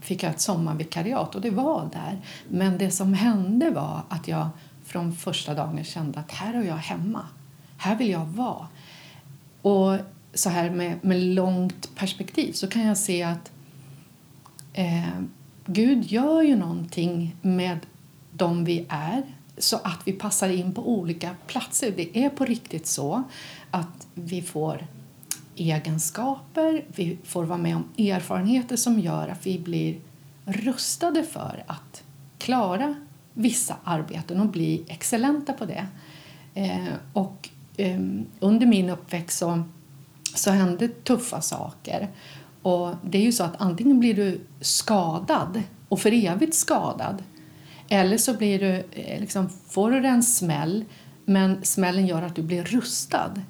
fick 0.00 0.22
jag 0.22 0.30
ett 0.30 0.40
sommarvikariat 0.40 1.34
och 1.34 1.40
det 1.40 1.50
var 1.50 1.90
där. 1.92 2.20
Men 2.48 2.78
det 2.78 2.90
som 2.90 3.14
hände 3.14 3.70
var 3.70 4.02
att 4.08 4.28
jag 4.28 4.48
från 4.92 5.16
första 5.16 5.54
dagen 5.54 5.84
kände 5.84 6.20
att 6.20 6.32
här 6.32 6.54
är 6.54 6.62
jag 6.62 6.76
hemma. 6.76 7.26
Här 7.76 7.96
vill 7.96 8.10
jag 8.10 8.26
vara. 8.26 8.68
Och 9.62 9.98
så 10.34 10.50
här 10.50 10.70
med, 10.70 11.04
med 11.04 11.20
långt 11.20 11.94
perspektiv 11.94 12.52
så 12.52 12.66
kan 12.66 12.86
jag 12.86 12.98
se 12.98 13.22
att 13.22 13.52
eh, 14.72 15.20
Gud 15.66 16.04
gör 16.04 16.42
ju 16.42 16.56
någonting 16.56 17.36
med 17.42 17.78
dem 18.32 18.64
vi 18.64 18.86
är 18.88 19.22
så 19.58 19.76
att 19.76 20.00
vi 20.04 20.12
passar 20.12 20.48
in 20.48 20.74
på 20.74 20.88
olika 20.88 21.36
platser. 21.46 21.92
Det 21.96 22.24
är 22.24 22.28
på 22.28 22.44
riktigt 22.44 22.86
så 22.86 23.22
att 23.70 24.06
vi 24.14 24.42
får 24.42 24.86
egenskaper, 25.56 26.84
vi 26.88 27.18
får 27.24 27.44
vara 27.44 27.58
med 27.58 27.76
om 27.76 27.84
erfarenheter 27.98 28.76
som 28.76 29.00
gör 29.00 29.28
att 29.28 29.46
vi 29.46 29.58
blir 29.58 30.00
rustade 30.44 31.22
för 31.22 31.64
att 31.66 32.02
klara 32.38 32.94
vissa 33.34 33.76
arbeten 33.84 34.40
och 34.40 34.48
bli 34.48 34.84
excellenta 34.88 35.52
på 35.52 35.64
det. 35.64 35.86
Eh, 36.54 36.94
och 37.12 37.48
eh, 37.76 38.00
under 38.40 38.66
min 38.66 38.90
uppväxt 38.90 39.38
så, 39.38 39.62
så 40.34 40.50
hände 40.50 40.88
tuffa 40.88 41.40
saker. 41.40 42.08
Och 42.62 42.94
det 43.04 43.18
är 43.18 43.22
ju 43.22 43.32
så 43.32 43.44
att 43.44 43.54
antingen 43.58 44.00
blir 44.00 44.14
du 44.14 44.40
skadad 44.60 45.62
och 45.88 46.00
för 46.00 46.12
evigt 46.12 46.54
skadad 46.54 47.22
eller 47.92 48.18
så 48.18 48.34
blir 48.34 48.58
du, 48.58 48.84
eh, 48.92 49.20
liksom, 49.20 49.48
får 49.68 49.90
du 49.90 50.06
en 50.06 50.22
smäll 50.22 50.84
men 51.24 51.64
smällen 51.64 52.06
gör 52.06 52.22
att 52.22 52.36
du 52.36 52.42
blir 52.42 52.64
rustad. 52.64 53.42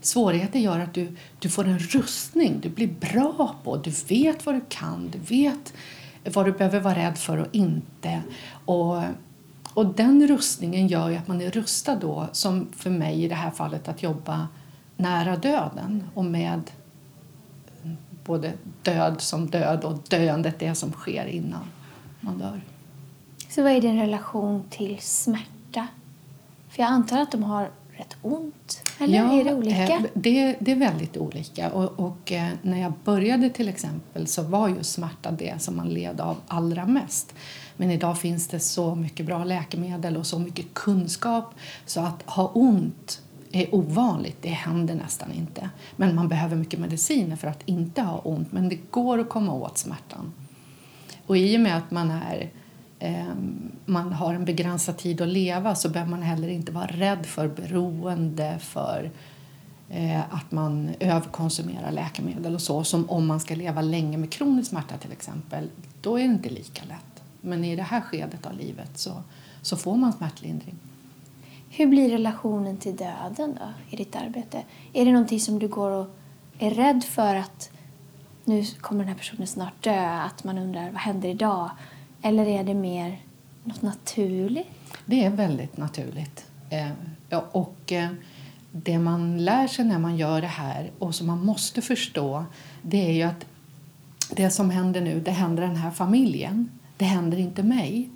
Svårigheter 0.00 0.58
gör 0.58 0.80
att 0.80 0.94
du, 0.94 1.16
du 1.38 1.48
får 1.48 1.64
en 1.64 1.78
rustning, 1.78 2.60
du 2.60 2.68
blir 2.68 2.88
bra 2.88 3.56
på, 3.64 3.76
du 3.76 3.90
vet 4.08 4.46
vad 4.46 4.54
du 4.54 4.60
kan, 4.68 5.10
du 5.10 5.18
vet 5.18 5.74
vad 6.24 6.46
du 6.46 6.52
behöver 6.52 6.80
vara 6.80 6.94
rädd 6.94 7.18
för 7.18 7.38
och 7.38 7.46
inte. 7.52 8.22
Och, 8.64 9.02
och 9.74 9.86
den 9.86 10.28
rustningen 10.28 10.88
gör 10.88 11.08
ju 11.10 11.16
att 11.16 11.28
man 11.28 11.40
är 11.40 11.50
rustad 11.50 11.96
då, 11.96 12.28
som 12.32 12.68
för 12.76 12.90
mig 12.90 13.24
i 13.24 13.28
det 13.28 13.34
här 13.34 13.50
fallet 13.50 13.88
att 13.88 14.02
jobba 14.02 14.48
nära 14.96 15.36
döden 15.36 16.04
och 16.14 16.24
med 16.24 16.70
både 18.24 18.52
död 18.82 19.20
som 19.20 19.46
död 19.46 19.84
och 19.84 19.98
döendet 20.08 20.58
det 20.58 20.74
som 20.74 20.92
sker 20.92 21.26
innan 21.26 21.64
man 22.20 22.38
dör. 22.38 22.60
Så 23.48 23.62
vad 23.62 23.72
är 23.72 23.80
din 23.80 24.00
relation 24.00 24.64
till 24.70 24.98
smärta? 25.00 25.86
För 26.68 26.82
jag 26.82 26.90
antar 26.90 27.20
att 27.20 27.32
de 27.32 27.42
har 27.42 27.70
rätt 27.96 28.16
ont? 28.22 28.82
Eller 28.98 29.40
är 29.40 29.44
det 29.44 29.54
olika? 29.54 29.94
eh, 29.94 30.02
Det, 30.14 30.56
det 30.60 30.72
är 30.72 30.76
väldigt 30.76 31.16
olika. 31.16 31.70
Och, 31.70 32.06
och 32.06 32.32
eh, 32.32 32.48
när 32.62 32.80
jag 32.80 32.92
började 33.04 33.50
till 33.50 33.68
exempel 33.68 34.26
så 34.26 34.42
var 34.42 34.68
ju 34.68 34.82
smärta 34.84 35.30
det 35.30 35.62
som 35.62 35.76
man 35.76 35.88
led 35.88 36.20
av 36.20 36.36
allra 36.48 36.86
mest. 36.86 37.34
Men 37.76 37.90
idag 37.90 38.18
finns 38.18 38.48
det 38.48 38.60
så 38.60 38.94
mycket 38.94 39.26
bra 39.26 39.44
läkemedel 39.44 40.16
och 40.16 40.26
så 40.26 40.38
mycket 40.38 40.74
kunskap 40.74 41.54
så 41.86 42.00
att 42.00 42.22
ha 42.22 42.50
ont 42.54 43.20
är 43.52 43.74
ovanligt, 43.74 44.36
det 44.40 44.48
händer 44.48 44.94
nästan 44.94 45.32
inte. 45.32 45.70
Men 45.96 46.14
man 46.14 46.28
behöver 46.28 46.56
mycket 46.56 46.80
mediciner 46.80 47.36
för 47.36 47.48
att 47.48 47.62
inte 47.64 48.02
ha 48.02 48.18
ont, 48.18 48.52
men 48.52 48.68
det 48.68 48.78
går 48.90 49.18
att 49.18 49.28
komma 49.28 49.52
åt 49.52 49.78
smärtan. 49.78 50.32
Och 51.26 51.36
i 51.36 51.56
och 51.56 51.60
med 51.60 51.76
att 51.76 51.90
man, 51.90 52.10
är, 52.10 52.50
Ehm, 53.04 53.72
man 53.84 54.12
har 54.12 54.34
en 54.34 54.44
begränsad 54.44 54.96
tid 54.96 55.20
att 55.20 55.28
leva 55.28 55.74
så 55.74 55.88
behöver 55.88 56.10
man 56.10 56.22
heller 56.22 56.48
inte 56.48 56.72
vara 56.72 56.86
rädd 56.86 57.26
för 57.26 57.48
beroende, 57.48 58.58
för 58.58 59.10
eh, 59.88 60.20
att 60.34 60.52
man 60.52 60.90
överkonsumerar 61.00 61.92
läkemedel 61.92 62.54
och 62.54 62.60
så, 62.60 62.84
som 62.84 63.10
om 63.10 63.26
man 63.26 63.40
ska 63.40 63.54
leva 63.54 63.80
länge 63.80 64.18
med 64.18 64.30
kronisk 64.32 64.70
smärta 64.70 64.96
till 64.96 65.12
exempel. 65.12 65.70
Då 66.00 66.16
är 66.16 66.22
det 66.22 66.34
inte 66.34 66.48
lika 66.50 66.84
lätt. 66.84 67.22
Men 67.40 67.64
i 67.64 67.76
det 67.76 67.82
här 67.82 68.00
skedet 68.00 68.46
av 68.46 68.56
livet 68.56 68.98
så, 68.98 69.22
så 69.62 69.76
får 69.76 69.96
man 69.96 70.12
smärtlindring. 70.12 70.74
Hur 71.70 71.86
blir 71.86 72.10
relationen 72.10 72.76
till 72.76 72.96
döden 72.96 73.58
då 73.60 73.72
i 73.90 73.96
ditt 73.96 74.16
arbete? 74.16 74.62
Är 74.92 75.04
det 75.04 75.12
någonting 75.12 75.40
som 75.40 75.58
du 75.58 75.68
går 75.68 75.90
och 75.90 76.06
är 76.58 76.70
rädd 76.70 77.04
för 77.04 77.36
att 77.36 77.70
nu 78.44 78.64
kommer 78.80 79.00
den 79.00 79.08
här 79.08 79.18
personen 79.18 79.46
snart 79.46 79.84
dö, 79.84 80.20
att 80.20 80.44
man 80.44 80.58
undrar 80.58 80.90
vad 80.90 81.00
händer 81.00 81.28
idag? 81.28 81.70
Eller 82.26 82.46
är 82.46 82.64
det 82.64 82.74
mer 82.74 83.20
något 83.64 83.82
naturligt? 83.82 84.66
Det 85.06 85.24
är 85.24 85.30
väldigt 85.30 85.76
naturligt. 85.76 86.46
Eh, 86.70 86.90
ja, 87.28 87.44
och 87.52 87.92
eh, 87.92 88.08
det 88.72 88.98
man 88.98 89.44
lär 89.44 89.66
sig 89.66 89.84
när 89.84 89.98
man 89.98 90.16
gör 90.16 90.40
det 90.40 90.46
här 90.46 90.90
och 90.98 91.14
som 91.14 91.26
man 91.26 91.44
måste 91.44 91.82
förstå 91.82 92.44
det 92.82 93.06
är 93.08 93.12
ju 93.12 93.22
att 93.22 93.46
det 94.30 94.50
som 94.50 94.70
händer 94.70 95.00
nu, 95.00 95.20
det 95.20 95.30
händer 95.30 95.62
den 95.62 95.76
här 95.76 95.90
familjen. 95.90 96.70
Det 96.96 97.04
händer 97.04 97.38
inte 97.38 97.62
mig. 97.62 98.08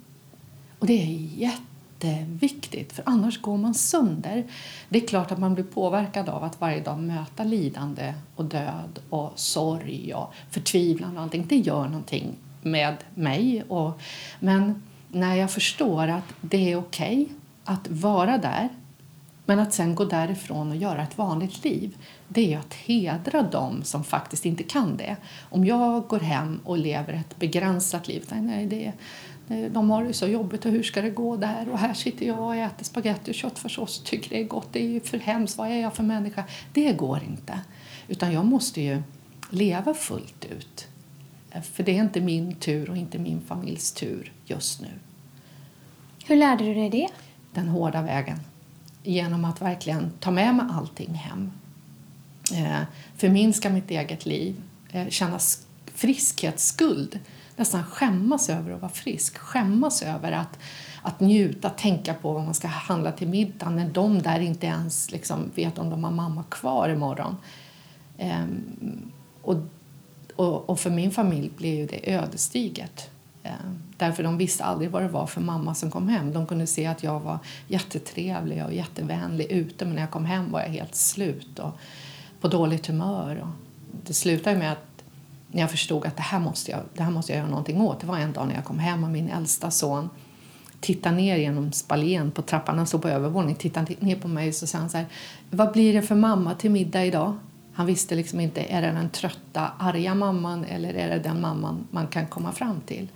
Och 0.79 0.87
det 0.87 1.03
är 1.03 1.07
jätteviktigt, 1.37 2.93
för 2.93 3.03
annars 3.07 3.41
går 3.41 3.57
man 3.57 3.75
sönder. 3.75 4.45
Det 4.89 5.03
är 5.03 5.07
klart 5.07 5.33
att 5.33 5.39
man 5.39 5.55
blir 5.55 5.65
påverkad 5.65 6.29
av 6.29 6.45
att 6.45 6.61
varje 6.61 6.81
dag 6.81 6.99
möta 6.99 7.45
lidande 7.45 8.15
och 8.37 8.45
död 8.45 8.99
och 9.11 9.33
sorg 9.35 10.15
och 10.15 10.33
förtvivlan 10.51 11.17
och 11.17 11.23
allting. 11.23 11.47
Det 11.49 11.57
gör 11.57 11.85
någonting 11.85 12.37
med 12.71 12.97
mig. 13.15 13.63
Och, 13.69 14.01
men 14.41 14.83
när 15.09 15.35
jag 15.35 15.51
förstår 15.51 16.09
att 16.09 16.35
det 16.41 16.73
är 16.73 16.77
okej 16.77 17.29
att 17.65 17.89
vara 17.89 18.39
där 18.39 18.69
men 19.49 19.59
att 19.59 19.75
sen 19.75 19.95
gå 19.95 20.05
därifrån 20.05 20.71
och 20.71 20.77
göra 20.77 21.03
ett 21.03 21.19
vanligt 21.19 21.65
liv, 21.65 21.97
det 22.29 22.55
är 22.55 22.59
att 22.59 22.75
hedra 22.75 23.43
dem 23.43 23.83
som 23.83 24.05
faktiskt 24.05 24.47
inte 24.47 24.63
kan 24.63 24.97
det. 24.97 25.17
Om 25.51 25.65
jag 25.65 26.03
går 26.09 26.21
hem 26.21 26.61
och 26.65 26.79
lever 26.79 27.13
ett 27.13 27.39
begränsat 27.39 28.09
liv, 28.09 28.25
nej, 28.29 28.41
nej 28.41 28.67
det, 28.67 28.93
de 29.69 29.91
har 29.91 30.05
det 30.05 30.13
så 30.13 30.27
jobbigt 30.27 30.65
och 30.65 30.71
hur 30.71 30.83
ska 30.83 31.03
det 31.03 31.11
gå 31.11 31.37
där? 31.37 31.69
Och 31.69 31.79
här 31.79 31.95
sitter 31.95 32.27
jag 32.27 32.41
och 32.41 32.57
äter 32.57 32.85
spagetti 32.85 33.31
och 33.31 33.35
köttfärssås 33.35 34.01
och 34.01 34.07
tycker 34.07 34.31
det 34.31 34.41
är 34.41 34.45
gott, 34.45 34.69
det 34.73 34.83
är 34.83 34.89
ju 34.89 35.01
för 35.01 35.19
hemskt, 35.19 35.59
vad 35.59 35.69
är 35.69 35.81
jag 35.81 35.95
för 35.95 36.03
människa? 36.03 36.45
Det 36.73 36.93
går 36.93 37.23
inte. 37.29 37.61
Utan 38.09 38.33
jag 38.33 38.45
måste 38.45 38.81
ju 38.81 39.03
leva 39.51 39.95
fullt 39.95 40.45
ut. 40.45 40.89
För 41.63 41.83
det 41.83 41.99
är 41.99 42.03
inte 42.03 42.21
min 42.21 42.55
tur 42.55 42.91
och 42.91 42.97
inte 42.97 43.19
min 43.19 43.41
familjs 43.41 43.93
tur 43.93 44.33
just 44.45 44.81
nu. 44.81 44.89
Hur 46.27 46.37
lärde 46.37 46.65
du 46.65 46.75
dig 46.75 46.91
det? 46.91 47.09
Den 47.53 47.69
hårda 47.69 48.03
vägen 48.03 48.41
genom 49.03 49.45
att 49.45 49.63
verkligen 49.63 50.11
ta 50.21 50.31
med 50.31 50.55
mig 50.55 50.67
allting 50.71 51.15
hem. 51.15 51.53
Eh, 52.53 52.81
förminska 53.17 53.71
mitt 53.71 53.91
eget 53.91 54.27
liv, 54.27 54.63
eh, 54.91 55.09
känna 55.09 55.39
sk- 55.39 55.65
friskhetsskuld, 55.95 57.19
nästan 57.57 57.85
skämmas 57.85 58.51
över 58.51 58.73
att 58.73 58.81
vara 58.81 58.93
frisk, 58.93 59.39
skämmas 59.39 60.03
över 60.03 60.33
att, 60.33 60.59
att 61.03 61.21
njuta, 61.21 61.71
tänka 61.71 62.15
på 62.15 62.33
vad 62.33 62.45
man 62.45 62.55
ska 62.55 62.69
handla 62.69 63.13
till 63.13 63.29
middag 63.29 63.71
när 63.71 63.89
de 63.89 64.23
där 64.23 64.41
inte 64.41 64.67
ens 64.67 65.11
liksom 65.11 65.51
vet 65.55 65.79
om 65.79 65.91
de 65.91 66.05
har 66.05 66.11
mamma 66.11 66.45
kvar 66.49 66.89
imorgon. 66.89 67.37
Eh, 68.19 68.45
och, 69.43 69.57
och, 70.39 70.71
och 70.71 70.81
för 70.81 70.91
min 70.91 71.11
familj 71.11 71.51
blev 71.57 71.75
ju 71.75 71.87
det 71.87 72.13
ödesdigert. 72.13 73.09
Eh, 73.43 73.53
därför 73.97 74.23
de 74.23 74.39
visste 74.39 74.65
aldrig 74.65 74.91
vad 74.91 75.03
det 75.03 75.09
var 75.09 75.27
för 75.27 75.41
mamma 75.41 75.75
som 75.75 75.91
kom 75.91 76.09
hem. 76.09 76.33
De 76.33 76.47
kunde 76.47 76.67
se 76.67 76.87
att 76.87 77.03
jag 77.03 77.21
var 77.21 77.39
jättetrevlig 77.69 78.65
och 78.65 78.73
jättevänlig 78.73 79.47
ute 79.51 79.85
men 79.85 79.95
när 79.95 80.03
jag 80.03 80.11
kom 80.11 80.25
hem 80.25 80.53
var 80.53 80.61
jag 80.61 80.69
helt 80.69 80.95
slut 80.95 81.59
och 81.59 81.71
på 82.41 82.49
dåligt 82.49 82.87
humör. 82.87 83.41
Och 83.43 83.49
det 84.07 84.15
slutade 84.15 84.59
med 84.59 84.73
att 84.73 85.03
när 85.49 85.61
jag 85.61 85.71
förstod 85.71 86.07
att 86.07 86.17
det 86.17 86.23
här, 86.23 86.41
måste 86.41 86.71
jag, 86.71 86.81
det 86.95 87.03
här 87.03 87.11
måste 87.11 87.33
jag 87.33 87.39
göra 87.39 87.51
någonting 87.51 87.81
åt. 87.81 88.01
Det 88.01 88.07
var 88.07 88.19
en 88.19 88.33
dag 88.33 88.49
när 88.49 88.55
jag 88.55 88.65
kom 88.65 88.79
hem 88.79 89.05
och 89.05 89.11
min 89.11 89.29
äldsta 89.29 89.71
son 89.71 90.11
tittade 90.81 91.17
ner 91.17 91.37
genom 91.37 91.73
spaljen 91.73 92.31
på 92.31 92.43
trappan. 92.43 92.79
Han 92.79 92.87
stod 92.87 93.03
på 93.03 93.09
övervåningen, 93.09 93.57
tittade 93.57 93.95
ner 93.99 94.17
på 94.17 94.29
mig 94.29 94.49
och 94.49 94.55
så 94.55 94.67
säger 94.67 94.81
han 94.81 94.91
så 94.91 94.97
här. 94.97 95.07
Vad 95.51 95.73
blir 95.73 95.93
det 95.93 96.03
för 96.03 96.15
mamma 96.15 96.55
till 96.55 96.71
middag 96.71 97.05
idag? 97.05 97.37
Han 97.79 97.87
visste 97.87 98.15
liksom 98.15 98.41
inte, 98.41 98.63
är 98.63 98.83
det 98.83 98.89
den 98.93 99.11
trötta, 99.11 99.71
arga 99.79 100.15
mamman 100.15 100.65
eller 100.65 100.95
är 100.95 101.09
det 101.11 101.19
den 101.19 101.41
mamman 101.41 101.87
man 101.91 102.07
kan 102.07 102.27
komma 102.27 102.53
fram 102.53 102.81
till? 102.87 103.09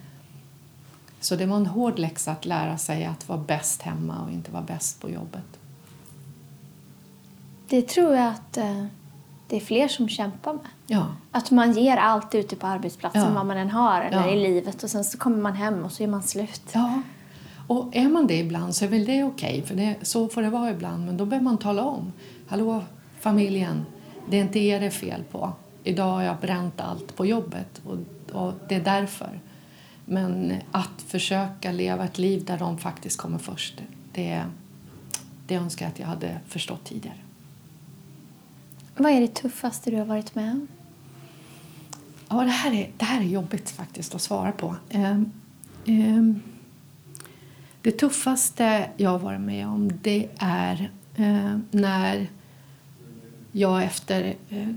Så 1.21 1.37
det 1.37 1.47
var 1.47 1.57
en 1.57 1.67
hård 1.67 1.99
läxa 1.99 2.33
att 2.33 2.45
lära 2.47 2.79
sig 2.79 3.05
att 3.05 3.29
vara 3.29 3.39
bäst 3.39 3.83
hemma 3.83 4.21
och 4.25 4.31
inte 4.33 4.51
vara 4.51 4.63
bäst 4.63 5.01
på 5.01 5.11
jobbet. 5.11 5.45
Det 7.69 7.83
tror 7.89 8.15
jag 8.15 8.29
att 8.29 8.57
eh, 8.57 8.85
det 9.49 9.57
är 9.57 9.61
fler 9.61 9.89
som 9.89 10.09
kämpar 10.09 10.53
med. 10.53 10.67
Ja, 10.87 11.07
Att 11.31 11.51
man 11.51 11.73
ger 11.73 11.97
allt 11.97 12.35
ute 12.35 12.57
på 12.57 12.67
arbetsplatsen, 12.67 13.23
Ja. 13.23 13.35
vad 13.35 13.47
man 13.47 13.57
än 13.57 13.71
har, 13.71 14.01
eller 14.03 14.27
Ja. 14.27 14.31
i 14.31 14.43
livet. 14.43 14.83
Och 14.83 14.91
sen 14.91 15.05
så 15.05 15.19
kommer 15.19 15.37
man 15.37 15.53
hem 15.55 15.85
och 15.85 15.93
så 15.93 16.03
är 16.03 16.07
man 16.07 16.23
slut. 16.23 16.63
Ja, 16.73 17.03
och 17.67 17.97
är 17.97 18.09
man 18.09 18.27
det 18.27 18.39
ibland 18.39 18.75
så 18.75 18.85
är 18.85 18.89
väl 18.89 19.05
det 19.05 19.25
okej, 19.25 19.63
för 19.67 19.75
det, 19.75 19.97
så 20.03 20.29
får 20.29 20.43
det 20.43 20.51
vara 20.51 20.71
ibland. 20.71 21.07
Men 21.07 21.17
då 21.17 21.25
behöver 21.27 21.45
man 21.45 21.59
tala 21.59 21.83
om. 21.85 22.13
Hallå 22.49 22.85
familjen, 23.21 23.85
det 24.31 24.37
är 24.37 24.43
inte 24.43 24.59
er 24.59 24.81
det 24.81 24.87
är 24.87 24.91
fel 24.91 25.25
på. 25.31 25.53
Idag 25.85 26.13
har 26.13 26.23
jag 26.23 26.37
bränt 26.41 26.81
allt 26.81 27.17
på 27.17 27.27
jobbet 27.27 27.83
och, 27.85 27.97
och 28.33 28.53
det 28.69 28.75
är 28.75 28.85
därför. 28.85 29.41
Men 30.05 30.55
att 30.71 31.03
försöka 31.07 31.73
leva 31.73 32.05
ett 32.05 32.19
liv 32.19 32.45
där 32.45 32.59
de 32.59 32.79
faktiskt 32.79 33.19
kommer 33.19 33.39
först, 33.39 33.83
det, 34.13 34.45
det 35.47 35.55
önskar 35.55 35.87
jag 35.87 35.93
att 35.93 35.99
jag 35.99 36.07
hade 36.07 36.41
förstått 36.49 36.85
tidigare. 36.85 37.17
Vad 38.97 39.13
är 39.13 39.21
det 39.21 39.35
tuffaste 39.35 39.91
du 39.91 39.97
har 39.97 40.05
varit 40.05 40.35
med 40.35 40.53
om? 40.53 40.69
Ja, 42.29 42.45
det 42.45 42.51
här 42.51 42.73
är, 42.73 42.91
det 42.97 43.05
här 43.05 43.21
är 43.21 43.25
jobbigt 43.25 43.71
faktiskt 43.71 44.15
att 44.15 44.23
svara 44.23 44.53
på. 44.53 44.77
Ehm, 44.91 45.33
ehm, 45.87 46.41
det 47.83 47.93
tuffaste 47.93 48.91
jag 48.97 49.11
har 49.11 49.19
varit 49.19 49.41
med 49.41 49.67
om 49.69 49.93
det 50.03 50.29
är 50.39 50.91
eh, 51.17 51.59
när 51.71 52.29
jag 53.53 53.85
efter 53.85 54.35
eh, 54.49 54.69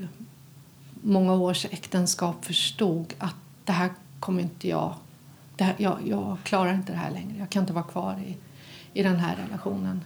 många 1.01 1.34
års 1.34 1.65
äktenskap 1.65 2.46
förstod 2.46 3.13
att 3.17 3.36
det 3.63 3.72
här 3.72 3.89
kommer 4.20 4.41
inte 4.41 4.67
jag... 4.67 4.94
Det 5.55 5.63
här, 5.63 5.75
jag, 5.77 5.98
jag 6.08 6.38
klarar 6.44 6.74
inte 6.74 6.91
det 6.91 6.98
här 6.98 7.12
längre. 7.12 7.38
Jag 7.39 7.50
kan 7.50 7.63
inte 7.63 7.74
vara 7.74 7.84
kvar 7.84 8.20
i, 8.27 8.38
i 9.00 9.03
den 9.03 9.15
här 9.15 9.36
relationen. 9.36 10.01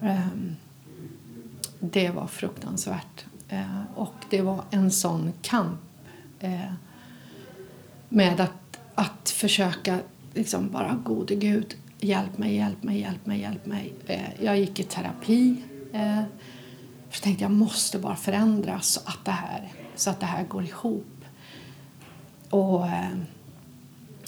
Ehm, 0.00 0.56
det 1.80 2.10
var 2.10 2.26
fruktansvärt. 2.26 3.24
Eh, 3.48 3.82
och 3.94 4.14
det 4.30 4.42
var 4.42 4.64
en 4.70 4.90
sån 4.90 5.32
kamp 5.42 5.80
eh, 6.40 6.72
med 8.08 8.40
att, 8.40 8.80
att 8.94 9.30
försöka 9.30 9.98
liksom 10.34 10.70
bara 10.70 10.94
gode 11.04 11.34
gud, 11.34 11.76
hjälp 12.00 12.38
mig, 12.38 12.54
hjälp 12.54 12.82
mig, 12.82 13.00
hjälp 13.00 13.26
mig, 13.26 13.40
hjälp 13.40 13.66
mig. 13.66 13.92
Eh, 14.06 14.44
jag 14.44 14.58
gick 14.58 14.80
i 14.80 14.82
terapi. 14.82 15.62
Eh, 15.92 16.22
så 17.12 17.22
tänkte 17.22 17.44
jag 17.44 17.50
måste 17.50 17.98
bara 17.98 18.16
förändras 18.16 18.86
så 18.86 19.00
att 19.04 19.24
det 19.24 19.30
här, 19.30 19.68
så 19.94 20.10
att 20.10 20.20
det 20.20 20.26
här 20.26 20.44
går 20.44 20.64
ihop. 20.64 21.24
Och 22.50 22.86
eh, 22.86 23.12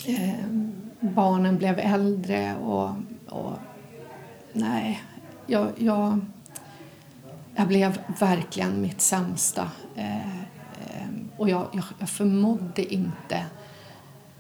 eh, 0.07 0.47
barnen 1.01 1.59
blev 1.59 1.79
äldre 1.79 2.57
och, 2.57 2.91
och 3.29 3.53
nej, 4.53 5.03
jag, 5.47 5.73
jag, 5.77 6.21
jag 7.55 7.69
blev 7.69 7.99
verkligen 8.19 8.81
mitt 8.81 9.01
sämsta. 9.01 9.71
Eh, 9.97 10.39
eh, 10.39 11.09
och 11.37 11.49
jag, 11.49 11.69
jag, 11.73 11.85
jag 11.99 12.09
förmådde 12.09 12.95
inte 12.95 13.47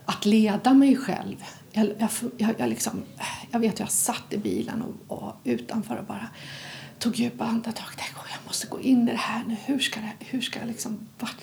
att 0.04 0.24
leda 0.24 0.74
mig 0.74 0.96
själv. 0.96 1.44
Jag, 1.72 2.10
jag, 2.36 2.54
jag, 2.58 2.68
liksom, 2.68 3.02
jag 3.50 3.60
vet, 3.60 3.80
jag 3.80 3.90
satt 3.90 4.24
i 4.32 4.38
bilen 4.38 4.82
och, 4.82 5.18
och 5.18 5.36
utanför 5.44 5.96
och 5.96 6.04
bara 6.04 6.28
tog 6.98 7.16
djupa 7.16 7.44
andetag. 7.44 7.86
Det 7.96 8.14
går 8.14 8.23
måste 8.54 8.66
gå 8.66 8.80
in 8.80 9.08
i 9.08 9.12
det 9.12 9.18
här 9.18 9.44
nu. 9.48 9.56
Hur 9.64 9.78
ska, 9.78 10.00
det, 10.00 10.12
hur 10.18 10.40
ska 10.40 10.58
jag 10.58 10.68
liksom... 10.68 10.98
Vart, 11.18 11.42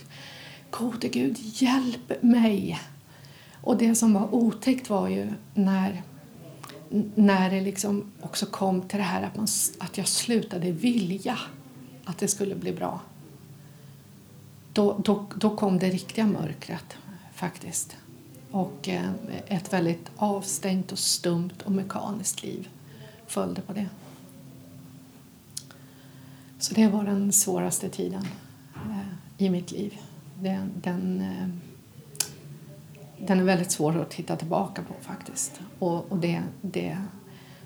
gode 0.70 1.08
Gud, 1.08 1.38
hjälp 1.39 2.24
mig! 2.24 2.80
Och 3.62 3.77
det 3.77 3.96
som 3.96 4.14
var 4.14 4.36
otäckt 4.36 4.90
var 4.90 5.07
ju 5.07 5.27
när, 5.53 6.03
när 7.16 7.50
det 7.50 7.62
liksom 7.62 8.12
också 8.22 8.46
kom 8.46 8.81
till 8.81 8.98
det 8.98 9.03
här 9.03 9.24
att, 9.24 9.36
man, 9.36 9.48
att 9.79 9.98
jag 9.98 10.07
slutade 10.07 10.72
vilja 10.72 11.38
att 12.05 12.18
det 12.18 12.27
skulle 12.27 12.55
bli 12.55 12.74
bra. 12.74 13.00
Då, 14.74 15.01
då, 15.03 15.25
då 15.36 15.55
kom 15.55 15.79
det 15.79 15.90
riktiga 15.90 16.25
mörkret 16.25 16.98
faktiskt. 17.33 17.98
Och 18.51 18.90
eh, 18.90 19.12
ett 19.48 19.74
väldigt 19.74 20.12
avstängt 20.16 20.92
och 20.92 21.00
stumt 21.00 21.57
och 21.66 21.72
mekaniskt 21.72 22.44
liv 22.44 22.70
följde 23.27 23.62
på 23.62 23.74
det. 23.74 23.90
Så 26.62 26.74
det 26.74 26.88
var 26.88 27.04
den 27.04 27.32
svåraste 27.32 27.90
tiden 27.90 28.28
eh, 28.76 29.46
i 29.46 29.50
mitt 29.50 29.72
liv. 29.72 29.98
Den, 30.40 30.72
den, 30.82 31.24
den 33.18 33.40
är 33.40 33.44
väldigt 33.44 33.72
svår 33.72 34.02
att 34.02 34.10
titta 34.10 34.36
tillbaka 34.36 34.82
på 34.82 34.94
faktiskt. 35.02 35.62
Och, 35.80 36.12
och 36.12 36.18
det, 36.18 36.42
det 36.62 36.98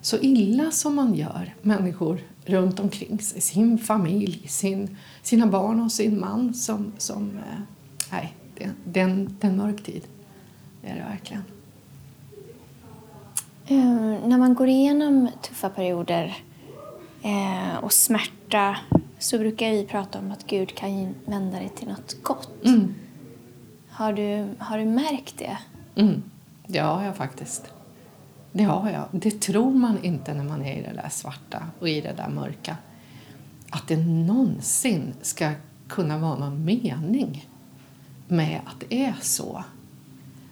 så 0.02 0.18
illa 0.18 0.72
som 0.72 0.96
man 0.96 1.16
gör 1.16 1.56
människor 1.62 2.20
runt 2.46 2.80
omkring 2.80 3.20
sig, 3.20 3.42
sin 3.42 3.78
familj, 3.78 4.48
sin, 4.48 4.98
sina 5.22 5.48
barn 5.48 5.82
och 5.82 5.92
sin 5.92 6.20
man 6.20 6.54
som, 6.54 6.94
som 6.98 7.38
eh, 7.38 7.60
nej, 8.12 8.34
det, 8.58 8.70
det, 8.84 9.00
är 9.00 9.04
en, 9.04 9.38
det 9.40 9.48
är 9.48 9.52
en 9.52 9.58
mörk 9.58 9.84
tid. 9.84 10.02
Det 10.82 10.88
är 10.88 10.96
det 10.96 11.06
verkligen. 11.10 11.44
Eh, 13.68 14.28
när 14.28 14.38
man 14.38 14.56
går 14.56 14.68
igenom 14.68 15.30
tuffa 15.42 15.70
perioder 15.70 16.38
eh, 17.24 17.78
och 17.84 17.94
smärta 17.94 18.35
så 19.20 19.38
brukar 19.38 19.72
vi 19.72 19.86
prata 19.86 20.20
om 20.20 20.32
att 20.32 20.48
Gud 20.48 20.76
kan 20.76 21.15
vända 21.26 21.60
det 21.60 21.70
till 21.70 21.88
något 21.88 22.24
gott. 22.24 22.65
Mm. 22.65 22.94
Har, 23.89 24.13
du, 24.13 24.48
har 24.60 24.78
du 24.78 24.86
märkt 24.86 25.38
det? 25.38 25.58
Mm. 25.96 26.24
Det 26.68 26.80
har 26.80 27.04
jag 27.04 27.15
faktiskt. 27.15 27.74
Det 28.52 28.63
har 28.63 28.89
jag. 28.89 29.08
Det 29.12 29.41
tror 29.41 29.72
man 29.72 30.04
inte 30.04 30.34
när 30.34 30.44
man 30.44 30.62
är 30.62 30.78
i 30.78 30.82
det 30.82 30.94
där 30.94 31.10
svarta 31.10 31.68
och 31.80 31.89
i 31.89 32.02
det 32.02 32.13
där 32.18 32.30
mörka. 32.30 32.78
Att 33.70 33.88
det 33.88 33.98
någonsin 33.98 35.13
ska 35.22 35.52
kunna 35.88 36.18
vara 36.18 36.36
någon 36.36 36.65
mening 36.65 37.50
med 38.28 38.62
att 38.65 38.84
det 38.89 39.06
är 39.06 39.15
så. 39.22 39.63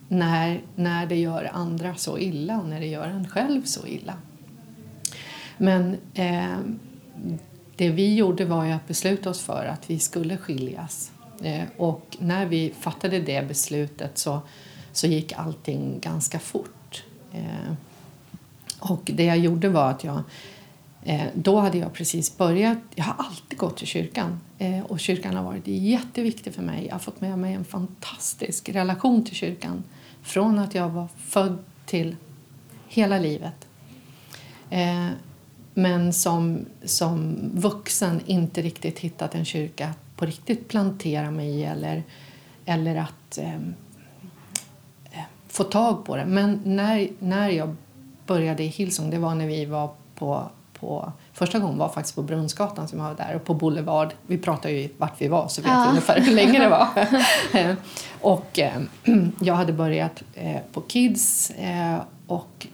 När, 0.07 0.61
när 0.75 1.05
det 1.05 1.15
gör 1.15 1.51
andra 1.53 1.95
så 1.95 2.17
illa 2.17 2.59
och 2.59 2.69
när 2.69 2.79
det 2.79 2.87
gör 2.87 3.07
en 3.07 3.27
själv 3.27 3.63
så 3.63 3.87
illa. 3.87 4.13
Men 5.57 5.97
eh, 6.13 6.57
det 7.75 7.89
vi 7.89 8.15
gjorde 8.15 8.45
var 8.45 8.65
ju 8.65 8.71
att 8.71 8.87
besluta 8.87 9.29
oss 9.29 9.41
för 9.41 9.65
att 9.65 9.89
vi 9.89 9.99
skulle 9.99 10.37
skiljas. 10.37 11.11
Eh, 11.43 11.63
och 11.77 12.17
när 12.19 12.45
vi 12.45 12.73
fattade 12.79 13.19
det 13.19 13.47
beslutet 13.47 14.17
så, 14.17 14.41
så 14.91 15.07
gick 15.07 15.33
allting 15.33 15.99
ganska 15.99 16.39
fort. 16.39 17.03
Eh, 17.33 17.73
och 18.79 19.11
det 19.13 19.23
jag 19.23 19.37
gjorde 19.37 19.69
var 19.69 19.89
att 19.89 20.03
jag 20.03 20.23
eh, 21.03 21.25
då 21.33 21.59
hade 21.59 21.77
jag 21.77 21.93
precis 21.93 22.37
börjat. 22.37 22.77
Jag 22.95 23.03
har 23.03 23.25
alltid 23.25 23.57
gått 23.57 23.77
till 23.77 23.87
kyrkan 23.87 24.39
och 24.83 24.99
kyrkan 24.99 25.35
har 25.35 25.43
varit 25.43 25.67
jätteviktig 25.67 26.53
för 26.53 26.61
mig. 26.61 26.85
Jag 26.85 26.93
har 26.93 26.99
fått 26.99 27.21
med 27.21 27.39
mig 27.39 27.53
en 27.53 27.65
fantastisk 27.65 28.69
relation 28.69 29.25
till 29.25 29.35
kyrkan 29.35 29.83
från 30.21 30.59
att 30.59 30.75
jag 30.75 30.89
var 30.89 31.07
född 31.17 31.57
till 31.85 32.15
hela 32.87 33.19
livet. 33.19 33.67
Men 35.73 36.13
som, 36.13 36.65
som 36.83 37.35
vuxen 37.53 38.21
inte 38.25 38.61
riktigt 38.61 38.99
hittat 38.99 39.35
en 39.35 39.45
kyrka 39.45 39.87
att 39.87 40.17
på 40.17 40.25
riktigt 40.25 40.67
plantera 40.67 41.31
mig 41.31 41.49
i 41.49 41.63
eller, 41.63 42.03
eller 42.65 42.95
att 42.95 43.37
eh, 43.37 43.53
eh, 45.11 45.23
få 45.47 45.63
tag 45.63 46.05
på 46.05 46.15
det. 46.15 46.25
Men 46.25 46.61
när, 46.65 47.07
när 47.19 47.49
jag 47.49 47.75
började 48.27 48.63
i 48.63 48.67
Hillsong, 48.67 49.09
det 49.09 49.17
var 49.17 49.35
när 49.35 49.47
vi 49.47 49.65
var 49.65 49.89
på, 50.15 50.43
på 50.79 51.11
första 51.33 51.59
gången 51.59 51.77
var 51.77 51.89
faktiskt 51.89 52.15
på 52.15 52.21
Brunnsgatan 52.21 52.87
som 52.87 52.99
var 52.99 53.13
där 53.15 53.35
och 53.35 53.43
på 53.45 53.53
Boulevard. 53.53 54.13
Vi 54.27 54.37
pratar 54.37 54.69
ju 54.69 54.89
vart 54.97 55.21
vi 55.21 55.27
var 55.27 55.47
så 55.47 55.61
vet 55.61 55.71
Ja. 55.71 55.85
ungefär 55.89 56.19
hur 56.21 56.35
länge 56.35 56.59
det 56.59 56.69
var. 56.69 56.87
Eh, 57.59 57.75
och 58.21 58.59
eh, 58.59 58.81
jag 59.41 59.53
hade 59.55 59.73
börjat 59.73 60.23
eh, 60.33 60.57
på 60.73 60.81
Kids 60.81 61.49
eh, 61.49 61.97
och 62.27 62.67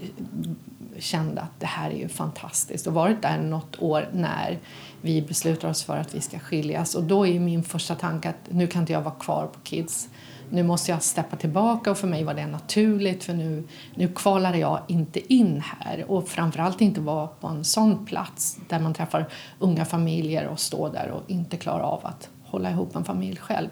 kände 1.02 1.42
att 1.42 1.60
det 1.60 1.66
här 1.66 1.90
är 1.90 1.98
ju 1.98 2.08
fantastiskt 2.08 2.88
och 2.88 2.94
varit 2.94 3.22
där 3.22 3.38
något 3.38 3.82
år 3.82 4.10
när 4.14 4.60
vi 5.02 5.22
beslutar 5.22 5.70
oss 5.70 5.84
för 5.84 5.98
att 5.98 6.16
vi 6.16 6.22
ska 6.22 6.40
skiljas 6.40 6.96
och 6.96 7.04
då 7.04 7.28
är 7.28 7.40
min 7.40 7.64
första 7.64 7.96
tanke 7.96 8.30
att 8.30 8.50
nu 8.50 8.68
kan 8.68 8.82
inte 8.82 8.94
jag 8.94 9.02
vara 9.02 9.16
kvar 9.16 9.48
på 9.48 9.60
Kids. 9.60 10.10
Nu 10.50 10.64
måste 10.64 10.92
jag 10.92 11.04
steppa 11.04 11.36
tillbaka 11.36 11.92
och 11.92 11.98
för 11.98 12.08
mig 12.08 12.24
var 12.24 12.34
det 12.34 12.48
naturligt 12.48 13.24
för 13.24 13.34
nu, 13.34 13.64
nu 13.96 14.08
kvalade 14.08 14.58
jag 14.58 14.80
inte 14.88 15.34
in 15.34 15.64
här 15.66 16.12
och 16.12 16.28
framförallt 16.28 16.82
inte 16.82 17.02
vara 17.02 17.28
på 17.28 17.48
en 17.48 17.66
sån 17.66 18.06
plats 18.06 18.58
där 18.70 18.80
man 18.80 18.94
träffar 18.94 19.30
unga 19.60 19.86
familjer 19.86 20.48
och 20.48 20.60
står 20.60 20.90
där 20.90 21.12
och 21.12 21.24
inte 21.28 21.58
klarar 21.58 21.84
av 21.84 22.06
att 22.06 22.30
hålla 22.44 22.72
ihop 22.72 22.96
en 22.96 23.04
familj 23.04 23.38
själv. 23.38 23.70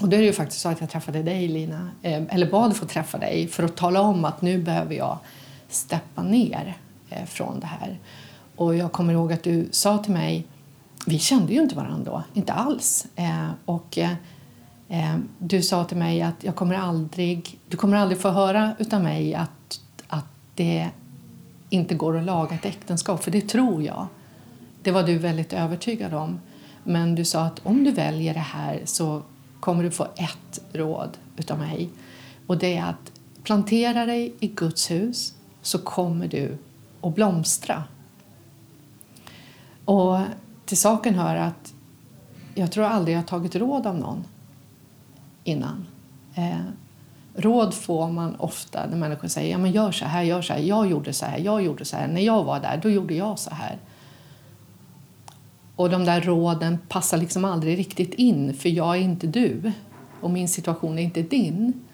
Och 0.00 0.08
då 0.08 0.16
är 0.16 0.20
det 0.20 0.26
ju 0.26 0.32
faktiskt 0.32 0.60
så 0.60 0.68
att 0.68 0.80
jag 0.80 0.90
träffade 0.90 1.22
dig 1.22 1.48
Lina, 1.48 1.90
eh, 2.02 2.22
eller 2.28 2.50
bad 2.50 2.76
få 2.76 2.86
träffa 2.86 3.18
dig 3.18 3.48
för 3.48 3.62
att 3.62 3.76
tala 3.76 4.00
om 4.00 4.24
att 4.24 4.42
nu 4.42 4.58
behöver 4.58 4.94
jag 4.94 5.18
steppa 5.68 6.22
ner 6.22 6.76
eh, 7.10 7.24
från 7.24 7.60
det 7.60 7.66
här. 7.66 7.98
Och 8.56 8.74
jag 8.74 8.92
kommer 8.92 9.12
ihåg 9.12 9.32
att 9.32 9.42
du 9.42 9.68
sa 9.70 9.98
till 9.98 10.12
mig, 10.12 10.46
vi 11.06 11.18
kände 11.18 11.52
ju 11.52 11.62
inte 11.62 11.76
varandra 11.76 12.12
då, 12.12 12.22
inte 12.34 12.52
alls. 12.52 13.06
Eh, 13.16 13.50
och 13.64 13.98
eh, 13.98 15.16
du 15.38 15.62
sa 15.62 15.84
till 15.84 15.96
mig 15.96 16.22
att 16.22 16.44
jag 16.44 16.56
kommer 16.56 16.74
aldrig, 16.74 17.58
du 17.68 17.76
kommer 17.76 17.96
aldrig 17.96 18.20
få 18.20 18.30
höra 18.30 18.76
utav 18.78 19.02
mig 19.02 19.34
att, 19.34 19.80
att 20.06 20.26
det 20.54 20.90
inte 21.70 21.94
går 21.94 22.18
att 22.18 22.24
laga 22.24 22.54
ett 22.54 22.64
äktenskap, 22.64 23.24
för 23.24 23.30
det 23.30 23.48
tror 23.48 23.82
jag. 23.82 24.06
Det 24.82 24.90
var 24.90 25.02
du 25.02 25.18
väldigt 25.18 25.52
övertygad 25.52 26.14
om. 26.14 26.40
Men 26.84 27.14
du 27.14 27.24
sa 27.24 27.44
att 27.44 27.66
om 27.66 27.84
du 27.84 27.90
väljer 27.90 28.34
det 28.34 28.40
här 28.40 28.82
så 28.84 29.22
kommer 29.60 29.82
du 29.82 29.90
få 29.90 30.04
ett 30.04 30.60
råd 30.72 31.10
utav 31.36 31.58
mig. 31.58 31.90
Och 32.46 32.58
det 32.58 32.76
är 32.76 32.84
att 32.84 33.12
plantera 33.42 34.06
dig 34.06 34.34
i 34.40 34.46
Guds 34.46 34.90
hus 34.90 35.34
så 35.64 35.78
kommer 35.78 36.28
du 36.28 36.58
att 37.00 37.14
blomstra. 37.14 37.84
Och 39.84 40.18
till 40.64 40.78
saken 40.78 41.14
hör 41.14 41.36
att 41.36 41.74
jag 42.54 42.72
tror 42.72 42.84
aldrig 42.84 43.16
jag 43.16 43.20
har 43.20 43.26
tagit 43.26 43.56
råd 43.56 43.86
av 43.86 43.98
någon 43.98 44.24
innan. 45.44 45.86
Eh, 46.34 46.60
råd 47.34 47.74
får 47.74 48.10
man 48.10 48.36
ofta 48.36 48.86
när 48.86 48.96
människor 48.96 49.28
säger 49.28 49.50
ja, 49.50 49.58
men 49.58 49.72
gör 49.72 49.92
så 49.92 50.04
här, 50.04 50.22
gör 50.22 50.42
så 50.42 50.52
här, 50.52 50.60
jag 50.60 50.90
gjorde 50.90 51.12
så 51.12 51.26
här, 51.26 51.38
jag 51.38 51.62
gjorde 51.62 51.84
så 51.84 51.96
här, 51.96 52.08
när 52.08 52.20
jag 52.20 52.44
var 52.44 52.60
där, 52.60 52.80
då 52.82 52.90
gjorde 52.90 53.14
jag 53.14 53.38
så 53.38 53.54
här. 53.54 53.78
Och 55.76 55.90
de 55.90 56.04
där 56.04 56.20
råden 56.20 56.78
passar 56.88 57.18
liksom 57.18 57.44
aldrig 57.44 57.78
riktigt 57.78 58.14
in 58.14 58.54
för 58.54 58.68
jag 58.68 58.96
är 58.96 59.00
inte 59.00 59.26
du 59.26 59.72
och 60.20 60.30
min 60.30 60.48
situation 60.48 60.98
är 60.98 61.02
inte 61.02 61.22
din. 61.22 61.84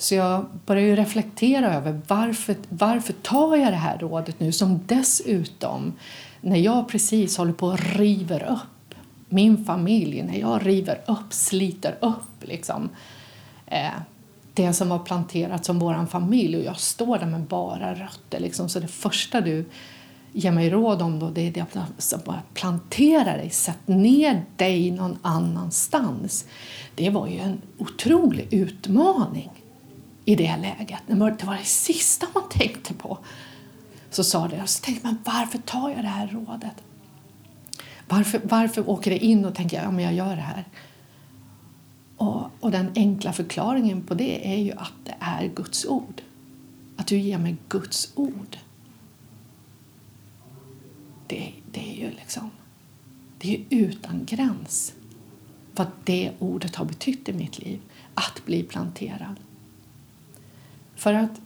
Så 0.00 0.14
jag 0.14 0.46
började 0.66 0.88
ju 0.88 0.96
reflektera 0.96 1.74
över 1.74 2.00
varför, 2.08 2.56
varför 2.68 3.12
tar 3.12 3.56
jag 3.56 3.72
det 3.72 3.76
här 3.76 3.98
rådet 3.98 4.40
nu 4.40 4.52
som 4.52 4.80
dessutom, 4.86 5.92
när 6.40 6.56
jag 6.56 6.88
precis 6.88 7.36
håller 7.36 7.52
på 7.52 7.66
och 7.66 7.78
river 7.96 8.42
upp 8.42 8.94
min 9.28 9.64
familj, 9.64 10.22
när 10.22 10.38
jag 10.38 10.66
river 10.66 11.00
upp, 11.06 11.32
sliter 11.32 11.98
upp 12.00 12.42
liksom, 12.48 12.88
eh, 13.66 13.90
det 14.54 14.72
som 14.72 14.88
var 14.88 14.98
planterat 14.98 15.64
som 15.64 15.78
vår 15.78 16.06
familj 16.06 16.56
och 16.56 16.64
jag 16.64 16.80
står 16.80 17.18
där 17.18 17.26
med 17.26 17.40
bara 17.40 17.94
rötter. 17.94 18.40
Liksom. 18.40 18.68
Så 18.68 18.80
det 18.80 18.88
första 18.88 19.40
du 19.40 19.64
ger 20.32 20.52
mig 20.52 20.70
råd 20.70 21.02
om 21.02 21.18
då, 21.18 21.30
det 21.30 21.46
är 21.46 21.52
det 21.52 21.60
att 22.14 22.24
bara 22.24 22.42
plantera 22.54 23.36
dig, 23.36 23.50
sätt 23.50 23.88
ner 23.88 24.44
dig 24.56 24.90
någon 24.90 25.18
annanstans. 25.22 26.44
Det 26.94 27.10
var 27.10 27.26
ju 27.26 27.38
en 27.38 27.60
otrolig 27.78 28.48
utmaning 28.50 29.59
i 30.30 30.34
det 30.34 30.56
läget. 30.56 31.02
Det 31.06 31.14
var 31.14 31.30
det, 31.30 31.46
var 31.46 31.56
det 31.56 31.64
sista 31.64 32.26
man 32.34 32.48
tänkte 32.48 32.94
på. 32.94 33.18
Så 34.10 34.24
sa 34.24 34.48
det, 34.48 34.62
och 34.62 34.68
så 34.68 34.84
tänkte 34.84 35.06
man 35.06 35.18
varför 35.24 35.58
tar 35.58 35.90
jag 35.90 35.98
det 35.98 36.08
här 36.08 36.26
rådet? 36.26 36.82
Varför, 38.08 38.40
varför 38.44 38.90
åker 38.90 39.10
det 39.10 39.24
in 39.24 39.44
och 39.44 39.54
tänker 39.54 39.82
ja, 39.82 40.00
jag 40.00 40.14
gör 40.14 40.36
det 40.36 40.42
här? 40.42 40.64
Och, 42.16 42.50
och 42.60 42.70
den 42.70 42.92
enkla 42.94 43.32
förklaringen 43.32 44.02
på 44.02 44.14
det 44.14 44.52
är 44.52 44.58
ju 44.58 44.72
att 44.72 44.92
det 45.04 45.14
är 45.20 45.48
Guds 45.48 45.86
ord. 45.86 46.22
Att 46.96 47.06
du 47.06 47.18
ger 47.18 47.38
mig 47.38 47.56
Guds 47.68 48.12
ord. 48.14 48.56
Det, 51.26 51.52
det 51.72 51.92
är 51.92 51.94
ju 52.04 52.10
liksom, 52.10 52.50
det 53.38 53.54
är 53.54 53.58
ju 53.58 53.64
utan 53.68 54.24
gräns 54.24 54.92
vad 55.74 55.86
det 56.04 56.32
ordet 56.38 56.76
har 56.76 56.84
betytt 56.84 57.28
i 57.28 57.32
mitt 57.32 57.58
liv. 57.58 57.80
Att 58.14 58.42
bli 58.44 58.62
planterad. 58.62 59.36
För 61.00 61.14
att 61.14 61.40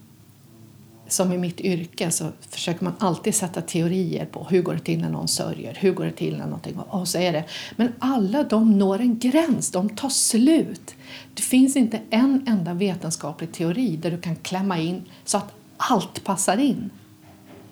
som 1.08 1.32
i 1.32 1.38
mitt 1.38 1.60
yrke 1.60 2.10
så 2.10 2.30
försöker 2.50 2.84
man 2.84 2.92
alltid 2.98 3.34
sätta 3.34 3.62
teorier 3.62 4.26
på 4.26 4.44
hur 4.44 4.62
går 4.62 4.74
det 4.74 4.80
till 4.80 5.00
när 5.00 5.10
någon 5.10 5.28
sörjer, 5.28 5.74
hur 5.74 5.92
går 5.92 6.04
det 6.04 6.12
till 6.12 6.36
när 6.36 6.44
någonting 6.44 6.78
och 6.78 7.08
så 7.08 7.18
är 7.18 7.32
det. 7.32 7.44
Men 7.76 7.92
alla 7.98 8.42
de 8.42 8.78
når 8.78 9.00
en 9.00 9.18
gräns, 9.18 9.70
de 9.70 9.88
tar 9.88 10.08
slut. 10.08 10.94
Det 11.34 11.42
finns 11.42 11.76
inte 11.76 12.00
en 12.10 12.44
enda 12.48 12.74
vetenskaplig 12.74 13.52
teori 13.52 13.96
där 13.96 14.10
du 14.10 14.20
kan 14.20 14.36
klämma 14.36 14.78
in 14.78 15.02
så 15.24 15.36
att 15.36 15.54
allt 15.76 16.24
passar 16.24 16.56
in. 16.56 16.90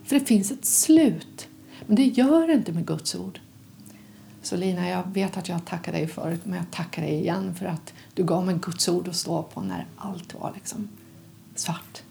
För 0.04 0.18
det 0.18 0.24
finns 0.24 0.50
ett 0.50 0.64
slut. 0.64 1.48
Men 1.86 1.96
det 1.96 2.04
gör 2.04 2.46
det 2.46 2.54
inte 2.54 2.72
med 2.72 2.86
Guds 2.86 3.14
ord. 3.14 3.40
Så 4.42 4.56
Lina, 4.56 4.88
jag 4.88 5.02
vet 5.14 5.36
att 5.36 5.48
jag 5.48 5.64
tackade 5.64 5.98
dig 5.98 6.06
förut, 6.06 6.40
men 6.44 6.56
jag 6.56 6.70
tackar 6.70 7.02
dig 7.02 7.14
igen 7.14 7.54
för 7.54 7.66
att 7.66 7.92
du 8.14 8.24
gav 8.24 8.46
mig 8.46 8.58
Guds 8.62 8.88
ord 8.88 9.08
att 9.08 9.16
stå 9.16 9.42
på 9.42 9.60
när 9.60 9.86
allt 9.96 10.34
var 10.34 10.52
liksom 10.54 10.88
svart. 11.54 12.02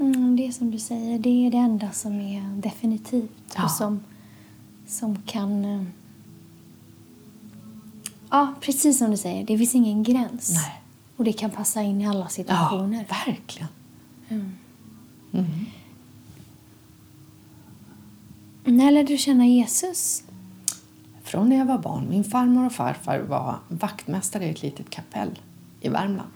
Mm, 0.00 0.36
det 0.36 0.46
är 0.46 0.52
som 0.52 0.70
du 0.70 0.78
säger, 0.78 1.18
det 1.18 1.46
är 1.46 1.50
det 1.50 1.56
enda 1.56 1.90
som 1.92 2.12
är 2.20 2.42
definitivt 2.56 3.30
Ja. 3.56 3.64
och 3.64 3.70
som, 3.70 4.00
som 4.86 5.16
kan... 5.26 5.64
eh, 5.64 5.84
Ja, 8.30 8.54
precis 8.60 8.98
som 8.98 9.10
du 9.10 9.16
säger, 9.16 9.46
det 9.46 9.58
finns 9.58 9.74
ingen 9.74 10.02
gräns. 10.02 10.50
Nej. 10.50 10.82
Och 11.16 11.24
det 11.24 11.32
kan 11.32 11.50
passa 11.50 11.82
in 11.82 12.00
i 12.00 12.06
alla 12.06 12.20
Ja, 12.20 12.28
situationer. 12.28 13.06
verkligen. 13.26 13.68
När 18.64 18.90
lärde 18.90 19.08
du 19.12 19.18
känna 19.18 19.46
Jesus? 19.46 20.24
Från 21.22 21.48
när 21.48 21.56
jag 21.56 21.64
var 21.66 21.78
barn. 21.78 22.08
Min 22.08 22.24
farmor 22.24 22.66
och 22.66 22.72
farfar 22.72 23.18
var 23.18 23.58
vaktmästare 23.68 24.46
i 24.46 24.50
ett 24.50 24.62
litet 24.62 24.90
kapell 24.90 25.38
i 25.80 25.88
Värmland. 25.88 26.28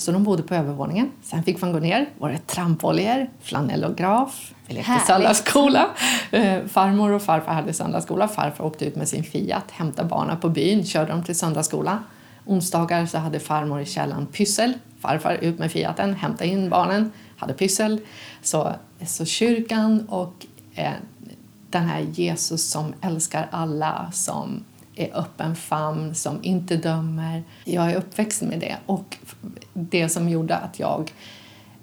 Så 0.00 0.12
de 0.12 0.24
bodde 0.24 0.42
på 0.42 0.54
övervåningen. 0.54 1.10
Sen 1.22 1.42
fick 1.42 1.60
man 1.60 1.72
gå 1.72 1.78
ner. 1.78 2.08
var 2.18 2.30
det 2.30 2.46
trampoljor, 2.46 3.30
flanellograf, 3.40 4.52
vi 4.66 4.74
lekte 4.74 5.00
söndagsskola. 5.06 5.88
Eh, 6.30 6.64
farmor 6.66 7.10
och 7.10 7.22
farfar 7.22 7.54
hade 7.54 7.72
söndagsskola. 7.72 8.28
Farfar 8.28 8.64
åkte 8.64 8.84
ut 8.84 8.96
med 8.96 9.08
sin 9.08 9.24
Fiat, 9.24 9.70
hämtade 9.70 10.08
barnen 10.08 10.40
på 10.40 10.48
byn, 10.48 10.84
körde 10.84 11.12
dem 11.12 11.24
till 11.24 11.38
söndagsskola. 11.38 11.98
Onsdagar 12.46 13.06
så 13.06 13.18
hade 13.18 13.40
farmor 13.40 13.80
i 13.80 13.86
källaren 13.86 14.26
pyssel. 14.26 14.72
Farfar 15.00 15.34
ut 15.34 15.58
med 15.58 15.72
Fiaten, 15.72 16.14
hämtade 16.14 16.50
in 16.50 16.70
barnen, 16.70 17.12
hade 17.36 17.52
pyssel. 17.52 18.00
Så, 18.42 18.72
så 19.06 19.24
kyrkan 19.24 20.06
och 20.08 20.46
eh, 20.74 20.92
den 21.70 21.82
här 21.82 22.00
Jesus 22.00 22.70
som 22.70 22.94
älskar 23.00 23.48
alla, 23.50 24.10
som 24.12 24.64
är 25.00 25.16
öppen 25.16 25.56
famn, 25.56 26.14
som 26.14 26.38
inte 26.42 26.76
dömer. 26.76 27.42
Jag 27.64 27.90
är 27.90 27.96
uppväxt 27.96 28.42
med 28.42 28.60
det 28.60 28.76
och 28.86 29.16
det 29.72 30.08
som 30.08 30.28
gjorde 30.28 30.56
att 30.56 30.78
jag 30.78 31.12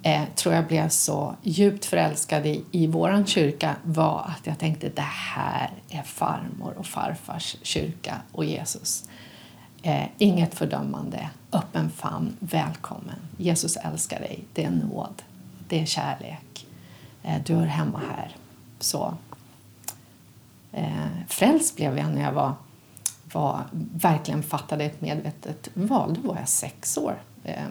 eh, 0.03 0.23
tror 0.35 0.55
jag 0.55 0.67
blev 0.67 0.89
så 0.89 1.35
djupt 1.41 1.85
förälskad 1.85 2.45
i, 2.45 2.63
i 2.71 2.87
vår 2.87 3.25
kyrka 3.25 3.75
var 3.83 4.31
att 4.37 4.47
jag 4.47 4.59
tänkte 4.59 4.89
det 4.89 5.01
här 5.01 5.71
är 5.89 6.01
farmor 6.03 6.73
och 6.77 6.85
farfars 6.85 7.55
kyrka 7.61 8.15
och 8.31 8.45
Jesus. 8.45 9.09
Eh, 9.83 10.05
inget 10.17 10.55
fördömande, 10.55 11.29
öppen 11.51 11.89
famn, 11.89 12.37
välkommen. 12.39 13.19
Jesus 13.37 13.77
älskar 13.77 14.19
dig, 14.19 14.43
det 14.53 14.63
är 14.63 14.71
nåd, 14.71 15.21
det 15.67 15.81
är 15.81 15.85
kärlek. 15.85 16.67
Eh, 17.23 17.41
du 17.45 17.55
hör 17.55 17.65
hemma 17.65 18.01
här. 18.09 18.35
Så 18.79 19.13
eh, 20.71 21.07
frälst 21.27 21.75
blev 21.75 21.97
jag 21.97 22.13
när 22.13 22.21
jag 22.21 22.31
var, 22.31 22.53
var, 23.33 23.63
verkligen 23.95 24.43
fattade 24.43 24.83
ett 24.83 25.01
medvetet 25.01 25.69
val. 25.73 26.13
Då 26.13 26.27
var 26.27 26.39
jag 26.39 26.49
sex 26.49 26.97
år. 26.97 27.21
Eh, 27.43 27.67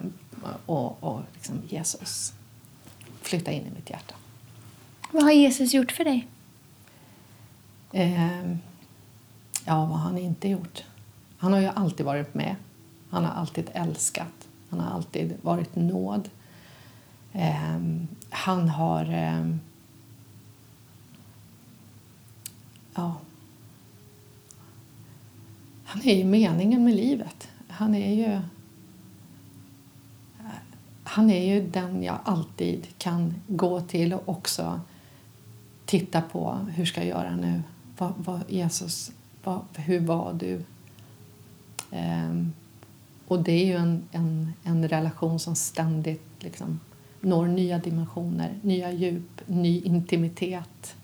och 0.66 1.04
och 1.04 1.20
liksom 1.34 1.62
Jesus 1.68 2.32
flyttade 3.22 3.56
in 3.56 3.66
i 3.66 3.70
mitt 3.70 3.90
hjärta. 3.90 4.14
Vad 5.10 5.22
har 5.22 5.30
Jesus 5.30 5.74
gjort 5.74 5.92
för 5.92 6.04
dig? 6.04 6.26
Eh, 7.92 8.50
ja, 9.64 9.86
vad 9.86 9.88
har 9.88 9.98
han 9.98 10.18
inte 10.18 10.48
gjort? 10.48 10.84
Han 11.38 11.52
har 11.52 11.60
ju 11.60 11.66
alltid 11.66 12.06
varit 12.06 12.34
med. 12.34 12.56
Han 13.10 13.24
har 13.24 13.32
alltid 13.32 13.70
älskat. 13.74 14.48
Han 14.70 14.80
har 14.80 14.90
alltid 14.90 15.34
varit 15.42 15.76
nåd. 15.76 16.28
Eh, 17.32 17.78
han 18.30 18.68
har... 18.68 19.04
Eh, 19.04 19.56
ja. 22.94 23.14
Han 25.86 26.02
är 26.02 26.14
ju 26.14 26.24
meningen 26.24 26.84
med 26.84 26.94
livet. 26.94 27.48
Han 27.68 27.94
är 27.94 28.14
ju... 28.14 28.40
Han 31.04 31.30
är 31.30 31.54
ju 31.54 31.66
den 31.66 32.02
jag 32.02 32.18
alltid 32.24 32.86
kan 32.98 33.34
gå 33.46 33.80
till 33.80 34.12
och 34.12 34.28
också 34.28 34.80
titta 35.84 36.20
på. 36.20 36.58
Hur 36.74 36.86
ska 36.86 37.00
jag 37.00 37.08
göra 37.08 37.36
nu? 37.36 37.62
Vad, 37.98 38.12
vad, 38.16 38.40
Jesus, 38.48 39.12
vad, 39.44 39.60
hur 39.74 40.00
var 40.00 40.32
du? 40.32 40.62
Ehm, 41.90 42.52
och 43.28 43.42
det 43.42 43.52
är 43.52 43.66
ju 43.66 43.76
en, 43.76 44.02
en, 44.12 44.52
en 44.62 44.88
relation 44.88 45.38
som 45.38 45.56
ständigt 45.56 46.28
liksom, 46.38 46.80
når 47.20 47.46
nya 47.46 47.78
dimensioner, 47.78 48.58
nya 48.62 48.92
djup, 48.92 49.42
ny 49.46 49.80
intimitet. 49.80 50.96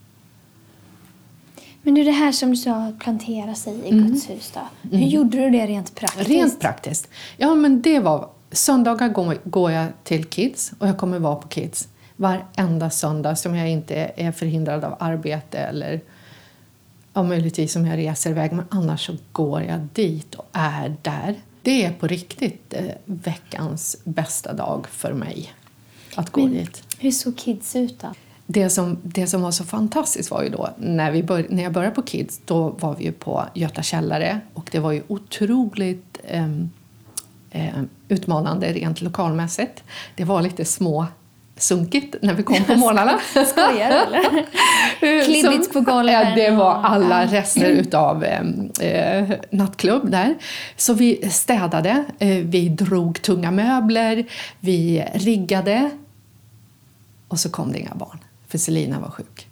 Men 1.83 1.95
du, 1.95 2.05
det 2.05 2.11
här 2.12 2.33
som 2.33 2.51
du 2.51 2.57
sa, 2.57 2.92
plantera 3.01 3.55
sig 3.55 3.81
i 3.87 3.90
Guds 3.90 4.31
hus 4.31 4.53
då. 4.55 4.61
Hur 4.97 5.07
gjorde 5.07 5.37
du 5.38 5.51
det 5.51 5.66
rent 5.66 5.95
praktiskt? 5.95 6.29
Rent 6.31 6.61
praktiskt. 6.61 7.09
Ja, 7.37 7.55
men 7.55 7.83
det 7.83 8.01
var... 8.01 8.29
Söndagar 8.51 9.09
går, 9.09 9.38
går 9.45 9.71
jag 9.73 9.87
till 10.05 10.25
Kids 10.25 10.73
och 10.79 10.88
jag 10.88 10.99
kommer 10.99 11.18
vara 11.18 11.37
på 11.37 11.49
Kids. 11.49 11.88
varenda 12.16 12.90
söndag 12.90 13.37
som 13.37 13.55
jag 13.57 13.71
inte 13.71 14.12
är 14.16 14.33
förhindrad 14.33 14.85
av 14.85 14.97
arbete 15.01 15.59
eller 15.59 16.01
ja, 17.12 17.23
möjligtvis 17.23 17.77
om 17.77 17.87
jag 17.87 17.99
reser 17.99 18.31
iväg. 18.31 18.53
Men 18.53 18.64
annars 18.71 19.07
så 19.07 19.16
går 19.33 19.62
jag 19.62 19.81
dit 19.92 20.35
och 20.35 20.47
är 20.53 20.97
där. 21.03 21.35
Det 21.62 21.85
är 21.85 21.92
på 21.92 22.07
riktigt 22.07 22.75
eh, 22.75 22.85
veckans 23.05 23.97
bästa 24.05 24.53
dag 24.53 24.87
för 24.90 25.12
mig. 25.12 25.53
Att 26.14 26.31
gå 26.31 26.40
Men- 26.40 26.53
dit. 26.53 26.83
Hur 26.99 27.11
såg 27.11 27.37
Kids 27.38 27.77
ut 27.77 28.01
då? 28.01 28.09
Det 28.52 28.70
som, 28.70 28.98
det 29.02 29.26
som 29.26 29.42
var 29.42 29.50
så 29.50 29.64
fantastiskt 29.64 30.30
var 30.30 30.42
ju 30.42 30.48
då 30.48 30.68
när, 30.78 31.10
vi 31.10 31.22
bör, 31.22 31.46
när 31.48 31.62
jag 31.62 31.72
började 31.72 31.94
på 31.94 32.02
Kids 32.02 32.40
då 32.44 32.68
var 32.68 32.94
vi 32.94 33.04
ju 33.04 33.12
på 33.12 33.44
Göta 33.54 33.82
källare 33.82 34.40
och 34.54 34.68
det 34.72 34.78
var 34.78 34.92
ju 34.92 35.02
otroligt 35.08 36.18
ehm, 36.28 36.70
eh, 37.50 37.82
utmanande 38.08 38.72
rent 38.72 39.00
lokalmässigt. 39.00 39.82
Det 40.16 40.24
var 40.24 40.42
lite 40.42 40.64
små 40.64 41.06
sunkigt 41.56 42.14
när 42.22 42.34
vi 42.34 42.42
kom 42.42 42.64
på 42.64 42.74
morgnarna. 42.76 43.20
Skojar 43.46 43.90
eller? 44.06 44.46
Klibbigt 45.24 45.64
Som- 45.64 45.84
på 45.84 45.90
golven 45.92 46.14
Ja, 46.14 46.34
det 46.34 46.50
var 46.50 46.74
alla 46.74 47.26
rester 47.26 47.66
utav 47.80 48.24
eh, 48.24 48.40
eh, 48.80 49.30
nattklubb 49.50 50.10
där. 50.10 50.34
Så 50.76 50.94
vi 50.94 51.30
städade, 51.30 52.04
eh, 52.18 52.28
vi 52.28 52.68
drog 52.68 53.22
tunga 53.22 53.50
möbler, 53.50 54.24
vi 54.60 55.04
riggade 55.14 55.90
och 57.28 57.40
så 57.40 57.50
kom 57.50 57.72
det 57.72 57.78
inga 57.78 57.94
barn, 57.94 58.18
för 58.52 58.58
Selina 58.58 59.00
var 59.00 59.10
sjuk. 59.10 59.48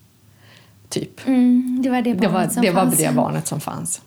Typ. 0.89 1.27
Mm, 1.27 1.81
det 1.83 1.91
var 1.91 2.03
det 2.03 2.13
Det 2.13 2.29
barnet 2.29 2.33
var 2.33 2.49
som 2.55 2.63
det, 2.63 2.71
var 2.71 2.83
fanns. 2.83 2.99
det 2.99 3.13
barnet 3.13 3.47
som 3.47 3.61
fanns. 3.61 4.03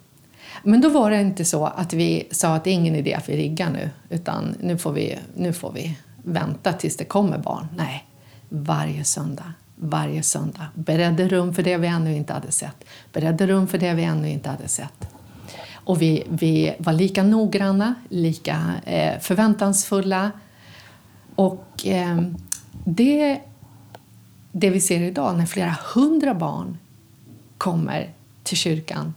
Men 0.64 0.82
då 0.82 0.90
var 0.90 1.12
det 1.12 1.22
inte 1.22 1.46
så 1.46 1.66
att 1.66 1.94
vi 1.94 2.28
sa 2.32 2.56
att 2.56 2.64
det 2.64 2.70
är 2.70 2.74
ingen 2.74 2.96
idé 2.96 3.14
att 3.14 3.30
vi 3.30 3.38
riggar 3.38 3.70
nu, 3.70 3.90
utan 4.10 4.56
nu 4.62 4.78
får 4.78 4.92
vi, 4.92 5.20
nu 5.36 5.54
får 5.54 5.72
vi 5.72 5.98
vänta 6.24 6.74
tills 6.74 6.98
det 6.98 7.06
kommer 7.06 7.38
barn. 7.38 7.68
Nej, 7.78 8.06
varje 8.50 9.04
söndag, 9.04 9.54
varje 9.76 10.24
söndag. 10.24 10.68
Beredde 10.76 11.28
rum 11.28 11.54
för 11.54 11.64
det 11.64 11.78
vi 11.78 11.88
ännu 11.88 12.16
inte 12.16 12.34
hade 12.34 12.52
sett. 12.52 12.84
Beredde 13.14 13.48
rum 13.48 13.68
för 13.68 13.78
det 13.78 13.94
vi 13.94 14.04
ännu 14.04 14.30
inte 14.30 14.50
hade 14.50 14.68
sett. 14.68 15.08
Och 15.74 16.02
vi, 16.02 16.24
vi 16.30 16.74
var 16.78 16.94
lika 16.94 17.24
noggranna, 17.24 17.96
lika 18.10 18.72
eh, 18.86 19.20
förväntansfulla. 19.20 20.32
Och 21.36 21.88
eh, 21.88 22.22
det, 22.86 23.40
det 24.56 24.70
vi 24.70 24.82
ser 24.82 25.02
idag 25.02 25.38
när 25.38 25.46
flera 25.46 25.78
hundra 25.94 26.34
barn 26.34 26.78
kommer 27.58 28.14
till 28.44 28.58
kyrkan 28.58 29.14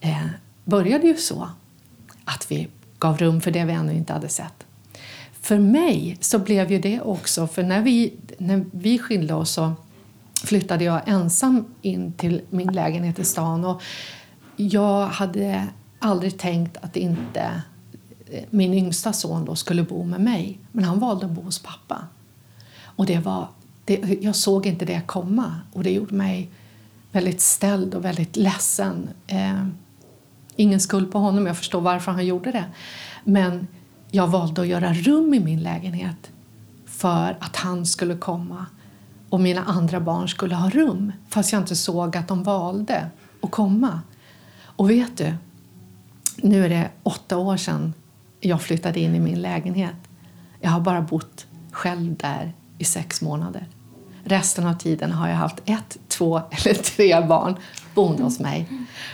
eh, 0.00 0.26
började 0.64 1.06
ju 1.06 1.16
så 1.16 1.48
att 2.24 2.50
vi 2.50 2.68
gav 2.98 3.18
rum 3.18 3.40
för 3.40 3.50
det 3.50 3.64
vi 3.64 3.72
ännu 3.72 3.94
inte 3.94 4.12
hade 4.12 4.28
sett. 4.28 4.66
För 5.40 5.58
mig 5.58 6.16
så 6.20 6.38
blev 6.38 6.72
ju 6.72 6.78
det 6.78 7.00
också, 7.00 7.46
för 7.46 7.62
när 7.62 7.82
vi, 7.82 8.14
när 8.38 8.64
vi 8.70 8.98
skilde 8.98 9.34
oss 9.34 9.50
så 9.50 9.72
flyttade 10.44 10.84
jag 10.84 11.08
ensam 11.08 11.64
in 11.82 12.12
till 12.12 12.42
min 12.50 12.72
lägenhet 12.72 13.18
i 13.18 13.24
stan 13.24 13.64
och 13.64 13.82
jag 14.56 15.06
hade 15.06 15.66
aldrig 15.98 16.38
tänkt 16.38 16.76
att 16.76 16.96
inte 16.96 17.62
eh, 18.30 18.44
min 18.50 18.74
yngsta 18.74 19.12
son 19.12 19.44
då 19.44 19.54
skulle 19.54 19.82
bo 19.82 20.04
med 20.04 20.20
mig, 20.20 20.58
men 20.72 20.84
han 20.84 20.98
valde 20.98 21.26
att 21.26 21.32
bo 21.32 21.42
hos 21.42 21.58
pappa. 21.58 22.06
Och 22.82 23.06
det 23.06 23.18
var, 23.18 23.48
det, 23.88 24.18
jag 24.22 24.36
såg 24.36 24.66
inte 24.66 24.84
det 24.84 25.02
komma 25.06 25.54
och 25.72 25.82
det 25.82 25.90
gjorde 25.90 26.14
mig 26.14 26.50
väldigt 27.12 27.40
ställd 27.40 27.94
och 27.94 28.04
väldigt 28.04 28.36
ledsen. 28.36 29.08
Eh, 29.26 29.66
ingen 30.56 30.80
skuld 30.80 31.12
på 31.12 31.18
honom, 31.18 31.46
jag 31.46 31.56
förstår 31.56 31.80
varför 31.80 32.12
han 32.12 32.26
gjorde 32.26 32.52
det. 32.52 32.64
Men 33.24 33.66
jag 34.10 34.28
valde 34.28 34.60
att 34.60 34.66
göra 34.66 34.92
rum 34.92 35.34
i 35.34 35.40
min 35.40 35.62
lägenhet 35.62 36.30
för 36.86 37.36
att 37.40 37.56
han 37.56 37.86
skulle 37.86 38.16
komma 38.16 38.66
och 39.30 39.40
mina 39.40 39.64
andra 39.64 40.00
barn 40.00 40.28
skulle 40.28 40.54
ha 40.54 40.70
rum 40.70 41.12
fast 41.28 41.52
jag 41.52 41.62
inte 41.62 41.76
såg 41.76 42.16
att 42.16 42.28
de 42.28 42.42
valde 42.42 43.10
att 43.42 43.50
komma. 43.50 44.00
Och 44.60 44.90
vet 44.90 45.16
du, 45.16 45.34
nu 46.36 46.64
är 46.64 46.68
det 46.68 46.90
åtta 47.02 47.36
år 47.36 47.56
sedan 47.56 47.94
jag 48.40 48.62
flyttade 48.62 49.00
in 49.00 49.14
i 49.14 49.20
min 49.20 49.42
lägenhet. 49.42 49.96
Jag 50.60 50.70
har 50.70 50.80
bara 50.80 51.00
bott 51.00 51.46
själv 51.72 52.16
där 52.16 52.52
i 52.78 52.84
sex 52.84 53.22
månader. 53.22 53.66
Resten 54.28 54.66
av 54.66 54.74
tiden 54.74 55.12
har 55.12 55.28
jag 55.28 55.36
haft 55.36 55.62
ett, 55.64 55.98
två 56.08 56.38
eller 56.50 56.74
tre 56.74 57.20
barn 57.26 57.56
boende 57.94 58.22
hos 58.22 58.40
mig. 58.40 58.68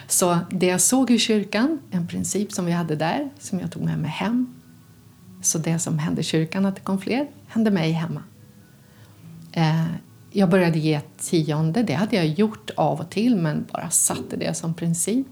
Så 0.08 0.38
det 0.50 0.66
jag 0.66 0.80
såg 0.80 1.10
i 1.10 1.18
kyrkan, 1.18 1.78
en 1.90 2.06
princip 2.06 2.52
som 2.52 2.66
vi 2.66 2.72
hade 2.72 2.96
där, 2.96 3.30
som 3.38 3.60
jag 3.60 3.72
tog 3.72 3.82
med 3.82 3.98
mig 3.98 4.10
hem. 4.10 4.54
Så 5.42 5.58
det 5.58 5.78
som 5.78 5.98
hände 5.98 6.20
i 6.20 6.24
kyrkan, 6.24 6.66
att 6.66 6.74
det 6.74 6.80
kom 6.80 7.00
fler, 7.00 7.26
hände 7.48 7.70
mig 7.70 7.92
hemma. 7.92 8.22
Eh, 9.52 9.86
jag 10.30 10.50
började 10.50 10.78
ge 10.78 11.00
tionde, 11.16 11.82
det 11.82 11.94
hade 11.94 12.16
jag 12.16 12.26
gjort 12.26 12.70
av 12.76 13.00
och 13.00 13.10
till 13.10 13.36
men 13.36 13.66
bara 13.72 13.90
satte 13.90 14.36
det 14.36 14.54
som 14.54 14.74
princip. 14.74 15.26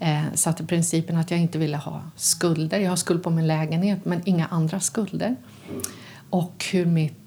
Eh, 0.00 0.22
satte 0.34 0.66
principen 0.66 1.16
att 1.16 1.30
jag 1.30 1.40
inte 1.40 1.58
ville 1.58 1.76
ha 1.76 2.02
skulder. 2.16 2.78
Jag 2.78 2.90
har 2.90 2.96
skuld 2.96 3.22
på 3.22 3.30
min 3.30 3.46
lägenhet 3.46 4.04
men 4.04 4.22
inga 4.24 4.46
andra 4.46 4.80
skulder. 4.80 5.36
Och 6.30 6.64
hur 6.72 6.86
mitt, 6.86 7.18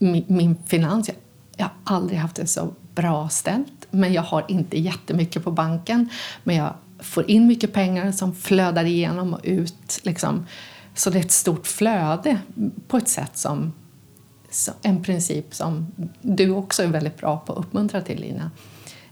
min, 0.00 0.24
min 0.26 0.56
finans, 0.66 1.08
jag, 1.08 1.16
jag 1.56 1.64
har 1.64 1.96
aldrig 1.96 2.18
haft 2.18 2.36
det 2.36 2.46
så 2.46 2.74
bra 2.94 3.28
ställt 3.28 3.80
men 3.90 4.12
jag 4.12 4.22
har 4.22 4.44
inte 4.48 4.78
jättemycket 4.78 5.44
på 5.44 5.50
banken. 5.50 6.08
Men 6.44 6.56
jag 6.56 6.74
får 6.98 7.30
in 7.30 7.46
mycket 7.46 7.72
pengar 7.72 8.12
som 8.12 8.34
flödar 8.34 8.84
igenom 8.84 9.34
och 9.34 9.40
ut. 9.42 10.00
Liksom. 10.02 10.46
Så 10.94 11.10
det 11.10 11.18
är 11.18 11.24
ett 11.24 11.30
stort 11.30 11.66
flöde 11.66 12.38
på 12.88 12.96
ett 12.96 13.08
sätt 13.08 13.36
som 13.36 13.72
en 14.82 15.02
princip 15.02 15.54
som 15.54 15.86
du 16.20 16.50
också 16.50 16.82
är 16.82 16.86
väldigt 16.86 17.16
bra 17.16 17.38
på 17.38 17.52
att 17.52 17.58
uppmuntra 17.58 18.00
till, 18.00 18.20
Lina. 18.20 18.50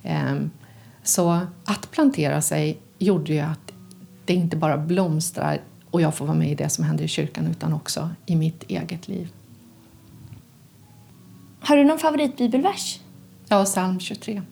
Ehm, 0.03 0.51
så 1.03 1.41
att 1.65 1.91
plantera 1.91 2.43
sig 2.43 2.79
gjorde 2.99 3.33
ju 3.33 3.41
att 3.41 3.73
det 4.25 4.35
inte 4.35 4.57
bara 4.57 4.79
blomstrar 4.79 5.61
och 5.91 6.01
jag 6.01 6.15
får 6.15 6.27
vara 6.27 6.37
med 6.37 6.51
i 6.51 6.55
det 6.55 6.69
som 6.69 6.85
händer 6.85 7.05
i 7.05 7.09
kyrkan 7.09 7.47
utan 7.47 7.73
också 7.73 8.11
i 8.27 8.37
mitt 8.37 8.63
eget 8.63 9.09
liv. 9.09 9.29
Har 11.61 11.77
du 11.77 11.85
någon 11.85 11.99
favoritbibelvers? 11.99 13.01
Ja, 13.49 13.65
psalm 13.65 14.01
23. 14.01 14.43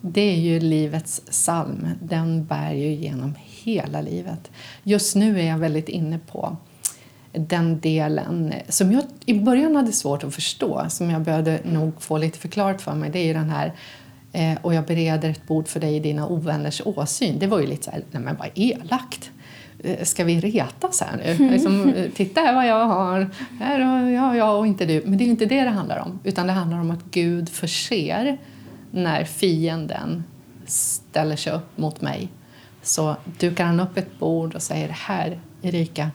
Det 0.00 0.20
är 0.20 0.36
ju 0.36 0.60
livets 0.60 1.20
psalm. 1.30 1.88
Den 2.02 2.44
bär 2.44 2.72
ju 2.72 2.94
genom 2.94 3.34
hela 3.46 4.00
livet. 4.00 4.50
Just 4.82 5.16
nu 5.16 5.40
är 5.40 5.46
jag 5.46 5.58
väldigt 5.58 5.88
inne 5.88 6.18
på 6.18 6.56
den 7.32 7.80
delen 7.80 8.54
som 8.68 8.92
jag 8.92 9.04
i 9.26 9.34
början 9.34 9.76
hade 9.76 9.92
svårt 9.92 10.24
att 10.24 10.34
förstå, 10.34 10.86
som 10.88 11.10
jag 11.10 11.22
behövde 11.22 11.60
nog 11.64 12.02
få 12.02 12.18
lite 12.18 12.38
förklarat 12.38 12.82
för 12.82 12.94
mig. 12.94 13.10
Det 13.10 13.18
är 13.18 13.24
ju 13.24 13.32
den 13.32 13.50
här 13.50 13.72
eh, 14.32 14.58
och 14.62 14.74
jag 14.74 14.84
bereder 14.84 15.30
ett 15.30 15.46
bord 15.46 15.68
för 15.68 15.80
dig 15.80 15.96
i 15.96 16.00
dina 16.00 16.28
ovänners 16.28 16.82
åsyn. 16.84 17.38
Det 17.38 17.46
var 17.46 17.60
ju 17.60 17.66
lite 17.66 17.84
så 17.84 17.90
här, 17.90 18.04
nej 18.10 18.22
men 18.22 18.36
vad 18.36 18.48
elakt. 18.54 19.30
Eh, 19.82 20.04
Ska 20.04 20.24
vi 20.24 20.40
retas 20.40 21.00
här 21.00 21.16
nu? 21.16 21.50
Liksom, 21.50 21.88
eh, 21.88 22.10
titta 22.10 22.40
här 22.40 22.54
vad 22.54 22.66
jag 22.66 22.86
har. 22.86 23.30
Här 23.58 23.80
har 23.80 24.08
jag, 24.08 24.36
jag 24.36 24.58
och 24.58 24.66
inte 24.66 24.86
du. 24.86 25.02
Men 25.06 25.18
det 25.18 25.24
är 25.24 25.28
inte 25.28 25.46
det 25.46 25.64
det 25.64 25.70
handlar 25.70 25.98
om. 25.98 26.18
Utan 26.24 26.46
det 26.46 26.52
handlar 26.52 26.80
om 26.80 26.90
att 26.90 27.04
Gud 27.10 27.48
förser 27.48 28.38
när 28.90 29.24
fienden 29.24 30.24
ställer 30.66 31.36
sig 31.36 31.52
upp 31.52 31.78
mot 31.78 32.00
mig. 32.00 32.28
Så 32.82 33.16
dukar 33.38 33.64
han 33.64 33.80
upp 33.80 33.96
ett 33.96 34.18
bord 34.18 34.54
och 34.54 34.62
säger 34.62 34.88
här 34.88 35.40
Erika, 35.62 36.10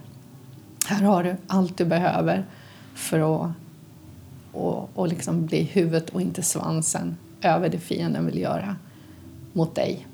här 0.88 1.04
har 1.04 1.24
du 1.24 1.36
allt 1.48 1.78
du 1.78 1.86
behöver 1.86 2.46
för 2.94 3.46
att 3.46 3.52
och, 4.52 4.90
och 4.94 5.08
liksom 5.08 5.46
bli 5.46 5.64
huvudet 5.64 6.10
och 6.10 6.22
inte 6.22 6.44
svansen 6.44 7.18
över 7.42 7.70
det 7.70 7.80
fienden 7.80 8.26
vill 8.26 8.38
göra 8.38 8.76
mot 9.54 9.76
dig 9.76 10.08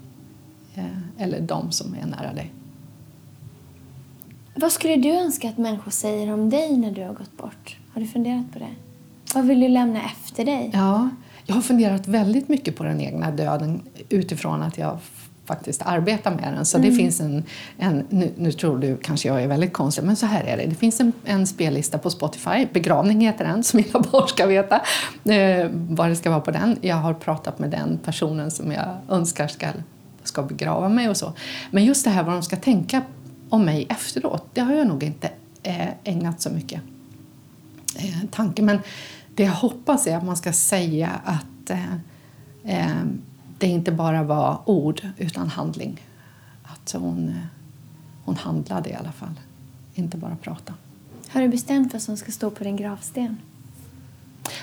eh, 0.76 1.24
eller 1.24 1.42
de 1.42 1.72
som 1.72 1.96
är 1.96 2.06
nära 2.06 2.34
dig. 2.34 2.52
Vad 4.56 4.72
skulle 4.72 4.96
du 4.96 5.10
önska 5.10 5.50
att 5.50 5.58
människor 5.58 5.92
säger 5.92 6.34
om 6.34 6.50
dig 6.50 6.78
när 6.78 6.92
du 6.92 7.02
har 7.02 7.14
gått 7.14 7.38
bort? 7.38 7.78
Har 7.94 8.02
du 8.02 8.08
funderat 8.08 8.54
på 8.54 8.60
det? 8.60 8.76
Vad 9.36 9.46
vill 9.46 9.60
du 9.60 9.68
lämna 9.68 10.02
efter 10.02 10.46
dig? 10.46 10.70
Ja, 10.74 11.10
jag 11.46 11.56
har 11.56 11.62
funderat 11.62 12.08
väldigt 12.08 12.50
mycket 12.50 12.76
på 12.76 12.84
den 12.84 13.02
egna 13.02 13.32
döden 13.32 13.82
utifrån 14.10 14.64
att 14.64 14.78
jag 14.78 14.98
faktiskt 15.46 15.82
arbetar 15.82 16.32
med 16.32 16.54
den. 16.54 16.66
Så 16.66 16.78
det 16.78 16.92
finns 16.92 17.22
en, 17.22 17.44
en 17.78 18.06
nu, 18.10 18.32
nu 18.38 18.52
tror 18.52 18.78
du 18.78 18.98
kanske 18.98 19.28
jag 19.28 19.44
är 19.44 19.48
väldigt 19.48 19.74
konstig, 19.74 20.04
men 20.04 20.16
så 20.16 20.26
här 20.26 20.44
är 20.44 20.58
det. 20.58 20.66
Det 20.66 20.76
finns 20.76 21.00
en, 21.00 21.14
en 21.26 21.48
spellista 21.48 21.98
på 21.98 22.10
Spotify, 22.10 22.68
Begravning 22.74 23.22
heter 23.22 23.46
den, 23.46 23.64
så 23.64 23.78
mina 23.78 24.00
barn 24.12 24.28
ska 24.28 24.46
veta 24.46 24.76
eh, 25.24 25.70
vad 25.72 26.10
det 26.10 26.16
ska 26.16 26.30
vara 26.30 26.42
på 26.42 26.52
den. 26.52 26.78
Jag 26.82 26.96
har 26.96 27.14
pratat 27.14 27.60
med 27.60 27.70
den 27.70 28.00
personen 28.04 28.52
som 28.52 28.72
jag 28.72 28.98
önskar 29.10 29.48
ska, 29.48 29.68
ska 30.24 30.44
begrava 30.44 30.90
mig 30.90 31.10
och 31.10 31.18
så. 31.18 31.34
Men 31.72 31.86
just 31.86 32.04
det 32.04 32.10
här 32.10 32.24
vad 32.24 32.34
de 32.34 32.44
ska 32.44 32.56
tänka 32.56 33.02
om 33.52 33.66
mig 33.66 33.86
efteråt, 33.90 34.46
det 34.54 34.62
har 34.62 34.74
jag 34.74 34.88
nog 34.88 35.04
inte 35.04 35.32
eh, 35.64 35.90
ägnat 36.04 36.42
så 36.42 36.50
mycket 36.50 36.82
eh, 37.96 38.30
tanke. 38.32 38.62
Men 38.62 38.80
det 39.36 39.44
jag 39.44 39.52
hoppas 39.52 40.08
är 40.08 40.18
att 40.18 40.26
man 40.26 40.38
ska 40.38 40.54
säga 40.54 41.10
att 41.24 41.70
eh, 42.64 43.04
det 43.58 43.68
inte 43.68 43.92
bara 43.92 44.24
var 44.24 44.62
ord 44.66 45.02
utan 45.18 45.48
handling. 45.48 46.02
Att 46.64 46.92
hon, 46.92 47.40
hon 48.26 48.36
handlade 48.36 48.90
i 48.90 48.94
alla 48.94 49.12
fall, 49.12 49.40
inte 49.94 50.18
bara 50.18 50.36
prata. 50.36 50.74
Har 51.28 51.42
du 51.42 51.48
bestämt 51.48 51.94
vad 51.94 52.02
som 52.02 52.18
ska 52.18 52.32
stå 52.32 52.50
på 52.50 52.64
din 52.64 52.76
gravsten? 52.76 53.38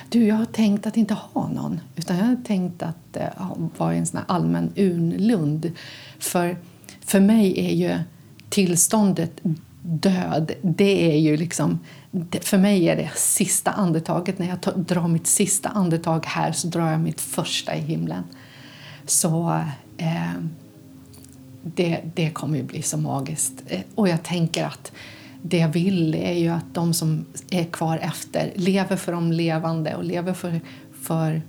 Du, 0.09 0.25
jag 0.25 0.35
har 0.35 0.45
tänkt 0.45 0.87
att 0.87 0.97
inte 0.97 1.13
ha 1.13 1.47
någon. 1.47 1.79
Utan 1.95 2.17
jag 2.17 2.25
har 2.25 2.35
tänkt 2.35 2.83
att 2.83 3.15
eh, 3.15 3.57
vara 3.77 3.93
en 3.93 4.05
sån 4.05 4.19
allmän 4.27 4.73
urnlund. 4.75 5.71
För, 6.19 6.57
för 7.01 7.19
mig 7.19 7.59
är 7.59 7.73
ju 7.73 7.99
tillståndet 8.49 9.31
död, 9.81 10.51
det 10.61 11.11
är 11.11 11.19
ju 11.19 11.37
liksom... 11.37 11.79
För 12.41 12.57
mig 12.57 12.89
är 12.89 12.95
det 12.95 13.11
sista 13.15 13.71
andetaget. 13.71 14.39
När 14.39 14.47
jag 14.47 14.79
drar 14.79 15.07
mitt 15.07 15.27
sista 15.27 15.69
andetag 15.69 16.25
här 16.25 16.51
så 16.51 16.67
drar 16.67 16.91
jag 16.91 16.99
mitt 16.99 17.21
första 17.21 17.75
i 17.75 17.79
himlen. 17.79 18.23
Så 19.05 19.61
eh, 19.97 20.33
det, 21.63 22.01
det 22.15 22.29
kommer 22.29 22.57
ju 22.57 22.63
bli 22.63 22.81
så 22.81 22.97
magiskt. 22.97 23.63
Eh, 23.67 23.81
och 23.95 24.09
jag 24.09 24.23
tänker 24.23 24.65
att 24.65 24.91
det 25.41 25.57
jag 25.57 25.69
vill 25.69 26.15
är 26.15 26.33
ju 26.33 26.49
att 26.49 26.73
de 26.73 26.93
som 26.93 27.25
är 27.49 27.63
kvar 27.63 27.97
efter 27.97 28.51
lever 28.55 28.95
för 28.95 29.11
de 29.11 29.31
levande 29.31 29.95
och 29.95 30.03
lever 30.03 30.33
för, 30.33 30.61
för 31.01 31.41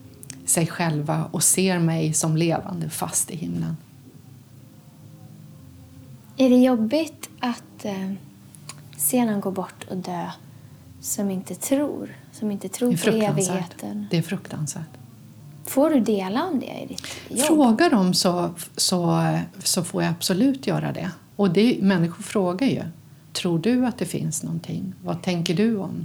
sig 0.45 0.67
själva 0.67 1.25
och 1.31 1.43
ser 1.43 1.79
mig 1.79 2.13
som 2.13 2.37
levande 2.37 2.91
fast 2.91 3.31
i 3.31 3.37
himlen. 3.37 3.77
Är 6.37 6.51
det 6.51 6.57
jobbigt 6.57 7.31
att 7.41 7.85
eh, 7.85 8.13
se 8.97 9.25
någon 9.25 9.41
gå 9.41 9.51
bort 9.51 9.85
och 9.91 9.97
dö 9.97 10.31
som 11.01 11.31
inte 11.31 11.55
tror? 11.55 12.17
Som 12.33 12.51
inte 12.51 12.69
tror 12.69 12.97
på 12.97 13.11
evigheten? 13.11 14.07
Det 14.11 14.17
är 14.19 14.23
fruktansvärt. 14.23 14.89
Får 15.65 15.91
du 15.91 16.01
dela 16.01 16.45
om 16.47 16.61
det 16.61 16.67
i 16.83 16.87
ditt 16.87 17.07
jobb? 17.29 17.39
Fråga 17.47 17.89
dem 17.89 18.15
så, 18.15 18.51
så, 18.77 19.39
så 19.63 19.85
får 19.85 20.03
jag 20.03 20.11
absolut 20.11 20.67
göra 20.67 20.93
det. 20.93 21.11
Och 21.37 21.51
det, 21.51 21.79
människor 21.83 22.23
frågar 22.23 22.67
ju. 22.67 22.83
Tror 23.33 23.59
du 23.59 23.87
att 23.87 23.99
det 23.99 24.05
finns 24.07 24.43
någonting? 24.43 24.95
Vad 25.05 25.23
tänker 25.23 25.55
du 25.55 25.77
om, 25.77 26.05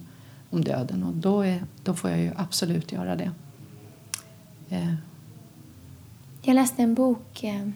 om 0.50 0.64
döden? 0.64 1.04
Och 1.04 1.14
då, 1.14 1.42
är, 1.42 1.64
då 1.84 1.94
får 1.94 2.10
jag 2.10 2.20
ju 2.20 2.32
absolut 2.36 2.92
göra 2.92 3.16
det. 3.16 3.32
Eh, 4.70 4.94
Jag 6.42 6.56
läste 6.56 6.84
en 6.84 6.94
bok 6.96 7.44
eh, 7.44 7.70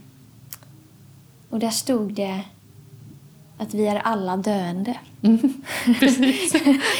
och 1.49 1.59
där 1.59 1.69
stod 1.69 2.13
det 2.13 2.41
att 3.57 3.73
vi 3.73 3.87
är 3.87 3.95
alla 3.95 4.37
döende. 4.37 4.95
precis. 5.99 6.51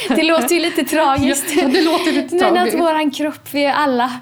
Det 0.08 0.22
låter 0.22 0.54
ju 0.54 0.60
lite 0.60 0.84
tragiskt. 0.84 1.44
Ja, 1.56 1.68
det 1.68 1.82
låter 1.82 2.12
lite 2.12 2.34
Men 2.34 2.44
att 2.44 2.52
tragiskt. 2.54 2.78
våran 2.78 3.10
kropp, 3.10 3.48
vi 3.54 3.64
är 3.64 3.72
alla... 3.72 4.20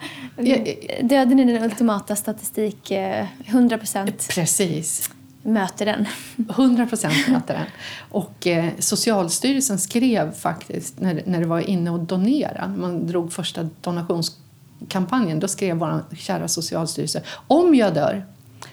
Döden 1.03 1.39
är 1.41 1.45
den 1.45 1.65
ultimata 1.65 2.17
statistik. 2.17 2.91
eh, 2.91 3.27
100% 3.47 4.35
Precis. 4.35 5.11
möter 5.43 5.87
den. 5.87 6.07
100 6.51 6.87
procent 6.87 7.29
möter 7.29 7.55
den. 7.55 7.67
Och 8.11 8.47
eh, 8.47 8.71
Socialstyrelsen 8.79 9.79
skrev 9.79 10.33
faktiskt, 10.35 11.01
när, 11.01 11.23
när 11.27 11.41
det 11.41 11.47
var 11.47 11.61
inne 11.61 11.91
och 11.91 12.01
donera, 12.01 12.67
man 12.77 13.07
drog 13.07 13.33
första 13.33 13.69
donationskampanjen, 13.81 15.41
då 15.41 15.49
skrev 15.49 15.77
vår 15.77 16.03
kära 16.17 16.49
Socialstyrelse 16.49 17.23
om 17.49 17.75
jag 17.75 17.95
dör 17.95 18.25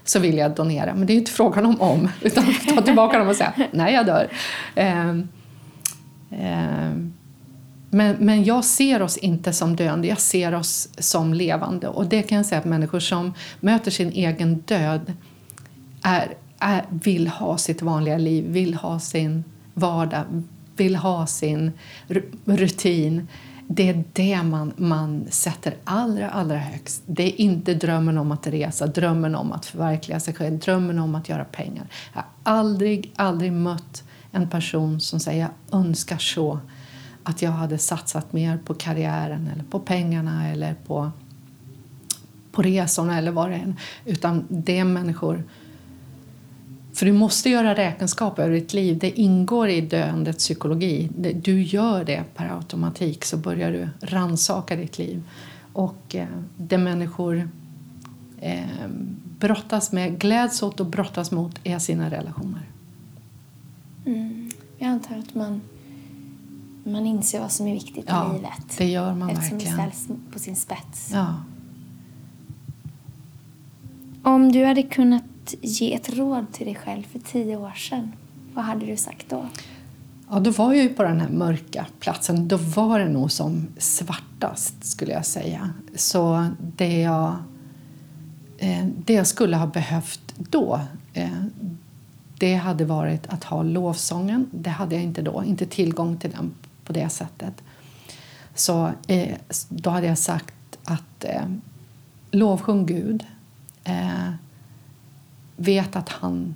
så 0.03 0.19
vill 0.19 0.37
jag 0.37 0.51
donera. 0.55 0.95
Men 0.95 1.07
det 1.07 1.13
är 1.13 1.15
ju 1.15 1.19
inte 1.19 1.31
frågan 1.31 1.65
om 1.65 1.81
om, 1.81 2.09
utan 2.21 2.45
ta 2.75 2.81
tillbaka 2.81 3.19
dem 3.19 3.27
och 3.27 3.35
säga 3.35 3.53
när 3.71 3.89
jag 3.89 4.05
dör. 4.05 4.27
Ehm, 4.75 5.27
ehm, 6.31 7.13
men, 7.89 8.15
men 8.19 8.43
jag 8.43 8.65
ser 8.65 9.01
oss 9.01 9.17
inte 9.17 9.53
som 9.53 9.75
döende, 9.75 10.07
jag 10.07 10.19
ser 10.19 10.55
oss 10.55 10.89
som 10.97 11.33
levande. 11.33 11.87
Och 11.87 12.05
det 12.05 12.21
kan 12.21 12.37
jag 12.37 12.45
säga 12.45 12.59
att 12.59 12.65
människor 12.65 12.99
som 12.99 13.33
möter 13.59 13.91
sin 13.91 14.11
egen 14.11 14.55
död 14.55 15.13
är, 16.01 16.33
är, 16.59 16.85
vill 16.89 17.27
ha 17.27 17.57
sitt 17.57 17.81
vanliga 17.81 18.17
liv, 18.17 18.45
vill 18.47 18.73
ha 18.73 18.99
sin 18.99 19.43
vardag, 19.73 20.23
vill 20.75 20.95
ha 20.95 21.27
sin 21.27 21.71
ru- 22.07 22.37
rutin. 22.45 23.27
Det 23.67 23.89
är 23.89 24.04
det 24.13 24.43
man, 24.43 24.73
man 24.78 25.25
sätter 25.30 25.75
allra, 25.84 26.30
allra 26.30 26.58
högst. 26.58 27.04
Det 27.06 27.23
är 27.23 27.41
inte 27.41 27.73
drömmen 27.73 28.17
om 28.17 28.32
att 28.32 28.47
resa, 28.47 28.88
drömmen 28.88 29.36
om 29.36 29.51
att 29.51 29.65
förverkliga 29.65 30.19
sig 30.19 30.34
själv, 30.34 30.60
drömmen 30.60 30.99
om 30.99 31.15
att 31.15 31.30
göra 31.30 31.45
pengar. 31.45 31.88
Jag 32.13 32.21
har 32.21 32.58
aldrig, 32.58 33.13
aldrig 33.15 33.51
mött 33.51 34.04
en 34.32 34.49
person 34.49 34.99
som 34.99 35.19
säger 35.19 35.41
jag 35.41 35.80
önskar 35.80 36.17
så 36.17 36.60
att 37.23 37.41
jag 37.41 37.51
hade 37.51 37.78
satsat 37.78 38.34
mer 38.34 38.58
på 38.58 38.73
karriären 38.73 39.49
eller 39.54 39.63
på 39.63 39.80
pengarna 39.80 40.49
eller 40.49 40.75
på, 40.88 41.12
på 42.51 42.62
resorna 42.62 43.17
eller 43.17 43.32
vad 43.32 43.49
det 43.49 43.56
är. 43.56 43.75
Utan 44.06 44.45
det 44.49 44.80
är 44.80 44.84
människor 44.84 45.43
för 46.95 47.05
du 47.05 47.13
måste 47.13 47.49
göra 47.49 47.75
räkenskap 47.75 48.39
över 48.39 48.51
ditt 48.51 48.73
liv. 48.73 48.97
Det 48.99 49.19
ingår 49.19 49.69
i 49.69 49.81
döendets 49.81 50.38
psykologi. 50.38 51.10
Du 51.43 51.62
gör 51.62 52.03
det 52.03 52.23
per 52.36 52.55
automatik 52.55 53.25
så 53.25 53.38
börjar 53.38 53.71
du 53.71 53.89
ransaka 54.01 54.75
ditt 54.75 54.97
liv. 54.97 55.23
Och 55.73 56.15
eh, 56.15 56.27
det 56.58 56.77
människor 56.77 57.49
eh, 58.39 58.60
brottas 59.39 59.91
med, 59.91 60.19
gläds 60.19 60.63
åt 60.63 60.79
och 60.79 60.86
brottas 60.86 61.31
mot 61.31 61.60
är 61.63 61.79
sina 61.79 62.10
relationer. 62.10 62.69
Mm. 64.05 64.51
Jag 64.77 64.88
antar 64.89 65.17
att 65.17 65.36
man, 65.36 65.62
man 66.84 67.05
inser 67.05 67.39
vad 67.39 67.51
som 67.51 67.67
är 67.67 67.73
viktigt 67.73 67.97
i 67.97 68.08
Ja, 68.08 68.34
livet. 68.34 68.77
det 68.77 68.86
gör 68.86 69.15
man 69.15 69.29
Eftersom 69.29 69.58
verkligen. 69.58 69.77
det 69.88 69.91
ställs 69.95 70.19
på 70.34 70.39
sin 70.39 70.55
spets. 70.55 71.10
Ja. 71.13 71.36
Om 74.23 74.51
du 74.51 74.65
hade 74.65 74.84
kunnat 74.84 75.23
ge 75.62 75.93
ett 75.93 76.10
råd 76.10 76.45
till 76.51 76.65
dig 76.65 76.75
själv 76.75 77.03
för 77.03 77.19
tio 77.19 77.58
år 77.58 77.71
sedan, 77.71 78.12
vad 78.53 78.65
hade 78.65 78.86
du 78.86 78.97
sagt 78.97 79.29
då? 79.29 79.45
Ja, 80.29 80.39
då 80.39 80.51
var 80.51 80.73
jag 80.73 80.84
ju 80.84 80.89
på 80.89 81.03
den 81.03 81.21
här 81.21 81.29
mörka 81.29 81.86
platsen. 81.99 82.47
Då 82.47 82.58
var 82.58 82.99
det 82.99 83.10
nog 83.10 83.31
som 83.31 83.67
svartast, 83.77 84.86
skulle 84.86 85.12
jag 85.12 85.25
säga. 85.25 85.69
Så 85.95 86.47
det 86.60 87.01
jag, 87.01 87.36
eh, 88.58 88.86
det 89.05 89.13
jag 89.13 89.27
skulle 89.27 89.58
ha 89.58 89.67
behövt 89.67 90.34
då 90.38 90.79
eh, 91.13 91.43
det 92.39 92.55
hade 92.55 92.86
varit 92.86 93.27
att 93.27 93.43
ha 93.43 93.63
lovsången. 93.63 94.49
Det 94.51 94.69
hade 94.69 94.95
jag 94.95 95.03
inte 95.03 95.21
då. 95.21 95.43
Inte 95.43 95.65
tillgång 95.65 96.17
till 96.17 96.31
den 96.31 96.53
på 96.84 96.93
det 96.93 97.10
sättet. 97.10 97.63
Så 98.55 98.91
eh, 99.08 99.36
då 99.69 99.89
hade 99.89 100.08
jag 100.08 100.17
sagt 100.17 100.77
att 100.84 101.25
lovsjung 102.31 102.86
Gud. 102.86 103.25
Eh, 105.57 105.65
vet 105.65 105.95
att 105.95 106.09
han 106.09 106.55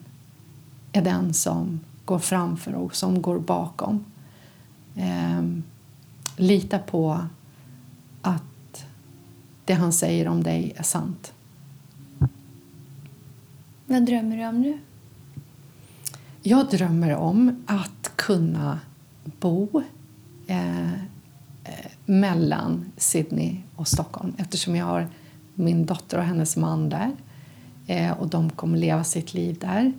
är 0.92 1.02
den 1.02 1.34
som 1.34 1.80
går 2.06 2.20
framför 2.20 2.74
och 2.74 2.96
som 2.96 3.22
går 3.22 3.40
bakom. 3.40 4.06
Ehm, 4.96 5.64
lita 6.38 6.80
på 6.80 7.20
att 8.22 8.86
det 9.66 9.74
han 9.74 9.94
säger 9.94 10.28
om 10.28 10.44
dig 10.44 10.74
är 10.76 10.84
sant. 10.84 11.34
Vad 13.86 14.06
drömmer 14.06 14.38
du 14.38 14.46
om 14.46 14.62
nu? 14.62 14.80
Jag 16.42 16.70
drömmer 16.70 17.16
om 17.16 17.64
att 17.66 18.12
kunna 18.16 18.80
bo 19.40 19.84
eh, 20.48 20.94
eh, 20.94 21.92
mellan 22.06 22.92
Sydney 22.98 23.58
och 23.76 23.88
Stockholm 23.88 24.34
eftersom 24.38 24.76
jag 24.76 24.86
har 24.86 25.08
min 25.54 25.86
dotter 25.86 26.18
och 26.18 26.24
hennes 26.24 26.58
man 26.58 26.90
där 26.90 27.12
eh, 27.90 28.12
och 28.12 28.28
de 28.28 28.50
kommer 28.50 28.78
leva 28.78 29.04
sitt 29.04 29.34
liv 29.34 29.58
där 29.60 29.94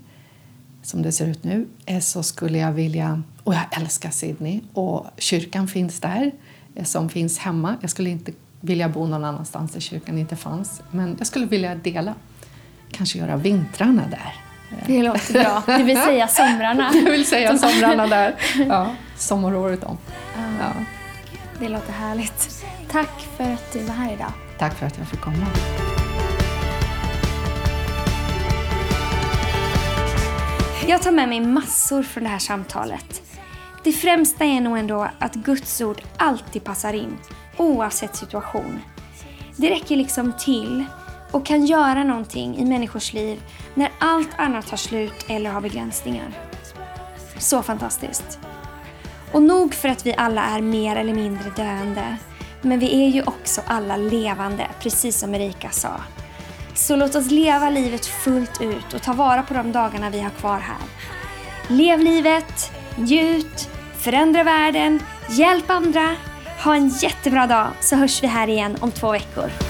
som 0.83 1.03
det 1.03 1.13
ser 1.13 1.27
ut 1.27 1.45
nu 1.45 1.67
eh, 1.87 2.01
så 2.01 2.23
skulle 2.23 2.59
jag 2.59 2.73
vilja, 2.73 3.23
och 3.45 3.55
jag 3.55 3.63
älskar 3.81 4.11
Sydney 4.11 4.61
och 4.73 5.07
kyrkan 5.19 5.69
finns 5.69 6.01
där 6.01 6.31
eh, 6.75 6.85
som 6.85 7.09
finns 7.09 7.39
hemma. 7.39 7.77
Jag 7.81 7.91
skulle 7.91 8.11
inte 8.11 8.33
vilja 8.61 8.89
bo 8.89 9.07
någon 9.07 9.25
annanstans 9.25 9.73
där 9.73 9.81
kyrkan 9.81 10.19
inte 10.19 10.37
fanns 10.37 10.83
men 10.91 11.17
jag 11.19 11.27
skulle 11.27 11.47
vilja 11.47 11.75
dela, 11.75 12.15
kanske 12.91 13.19
göra 13.19 13.37
vintrarna 13.37 14.03
där. 14.11 14.35
Det 14.87 15.03
låter 15.03 15.33
bra. 15.33 15.63
Det 15.67 15.83
vill 15.83 16.01
säga 16.03 16.29
somrarna. 16.29 16.91
Jag 17.05 17.11
vill 17.11 17.27
säga 17.27 17.59
somrarna 17.59 18.07
där. 18.07 18.35
Ja, 18.69 18.95
sommaråret 19.17 19.85
om. 19.85 19.99
Ja. 20.61 20.73
Det 21.61 21.69
låter 21.69 21.93
härligt. 21.93 22.65
Tack 22.91 23.21
för 23.37 23.45
att 23.45 23.73
du 23.73 23.79
var 23.79 23.95
här 23.95 24.13
idag. 24.13 24.33
Tack 24.59 24.75
för 24.75 24.87
att 24.87 24.99
jag 24.99 25.09
fick 25.09 25.21
komma. 25.21 25.47
Jag 30.91 31.03
tar 31.03 31.13
med 31.13 31.29
mig 31.29 31.41
massor 31.41 32.03
från 32.03 32.25
det 32.25 32.31
här 32.31 32.39
samtalet. 32.39 33.23
Det 33.85 33.93
främsta 33.93 34.45
är 34.45 34.61
nog 34.61 34.79
ändå 34.79 35.09
att 35.19 35.35
Guds 35.35 35.81
ord 35.81 36.03
alltid 36.17 36.65
passar 36.65 36.93
in, 36.93 37.19
oavsett 37.57 38.17
situation. 38.17 38.81
Det 39.57 39.71
räcker 39.71 39.97
liksom 39.97 40.33
till 40.33 40.85
och 41.31 41.47
kan 41.47 41.67
göra 41.67 42.05
någonting 42.05 42.57
i 42.57 42.65
människors 42.65 43.13
liv 43.13 43.43
när 43.75 43.91
allt 43.99 44.29
annat 44.37 44.67
tar 44.67 44.77
slut 44.77 45.27
eller 45.29 45.51
har 45.51 45.61
begränsningar. 45.61 46.31
Så 47.39 47.63
fantastiskt. 47.63 48.39
Och 49.33 49.43
nog 49.43 49.75
för 49.75 49.89
att 49.89 50.07
vi 50.07 50.15
alla 50.17 50.43
är 50.43 50.61
mer 50.61 50.97
eller 50.97 51.15
mindre 51.15 51.51
döende, 51.57 52.17
men 52.63 52.79
vi 52.79 53.05
är 53.05 53.09
ju 53.09 53.23
också 53.23 53.61
alla 53.67 53.97
levande, 53.97 54.67
precis 54.81 55.19
som 55.19 55.35
Erika 55.35 55.71
sa. 55.71 56.01
Så 56.75 56.97
låt 56.97 57.15
oss 57.15 57.31
leva 57.31 57.71
livet 57.71 58.07
fullt 58.07 58.61
ut 58.61 58.95
och 58.95 59.03
ta 59.03 59.13
vara 59.13 59.43
på 59.43 59.55
de 59.55 59.73
dagarna 59.73 60.11
vi 60.11 60.21
har 60.21 60.31
kvar 60.31 60.59
här. 60.59 60.77
Lev 61.69 62.01
livet, 62.01 62.73
njut, 62.97 63.69
förändra 63.99 64.43
världen, 64.43 65.03
hjälp 65.31 65.71
andra. 65.71 66.15
Ha 66.65 66.75
en 66.75 66.89
jättebra 66.89 67.47
dag 67.47 67.69
så 67.81 67.97
hörs 67.97 68.23
vi 68.23 68.27
här 68.27 68.49
igen 68.49 68.77
om 68.81 68.93
två 68.93 69.13
veckor. 69.13 69.70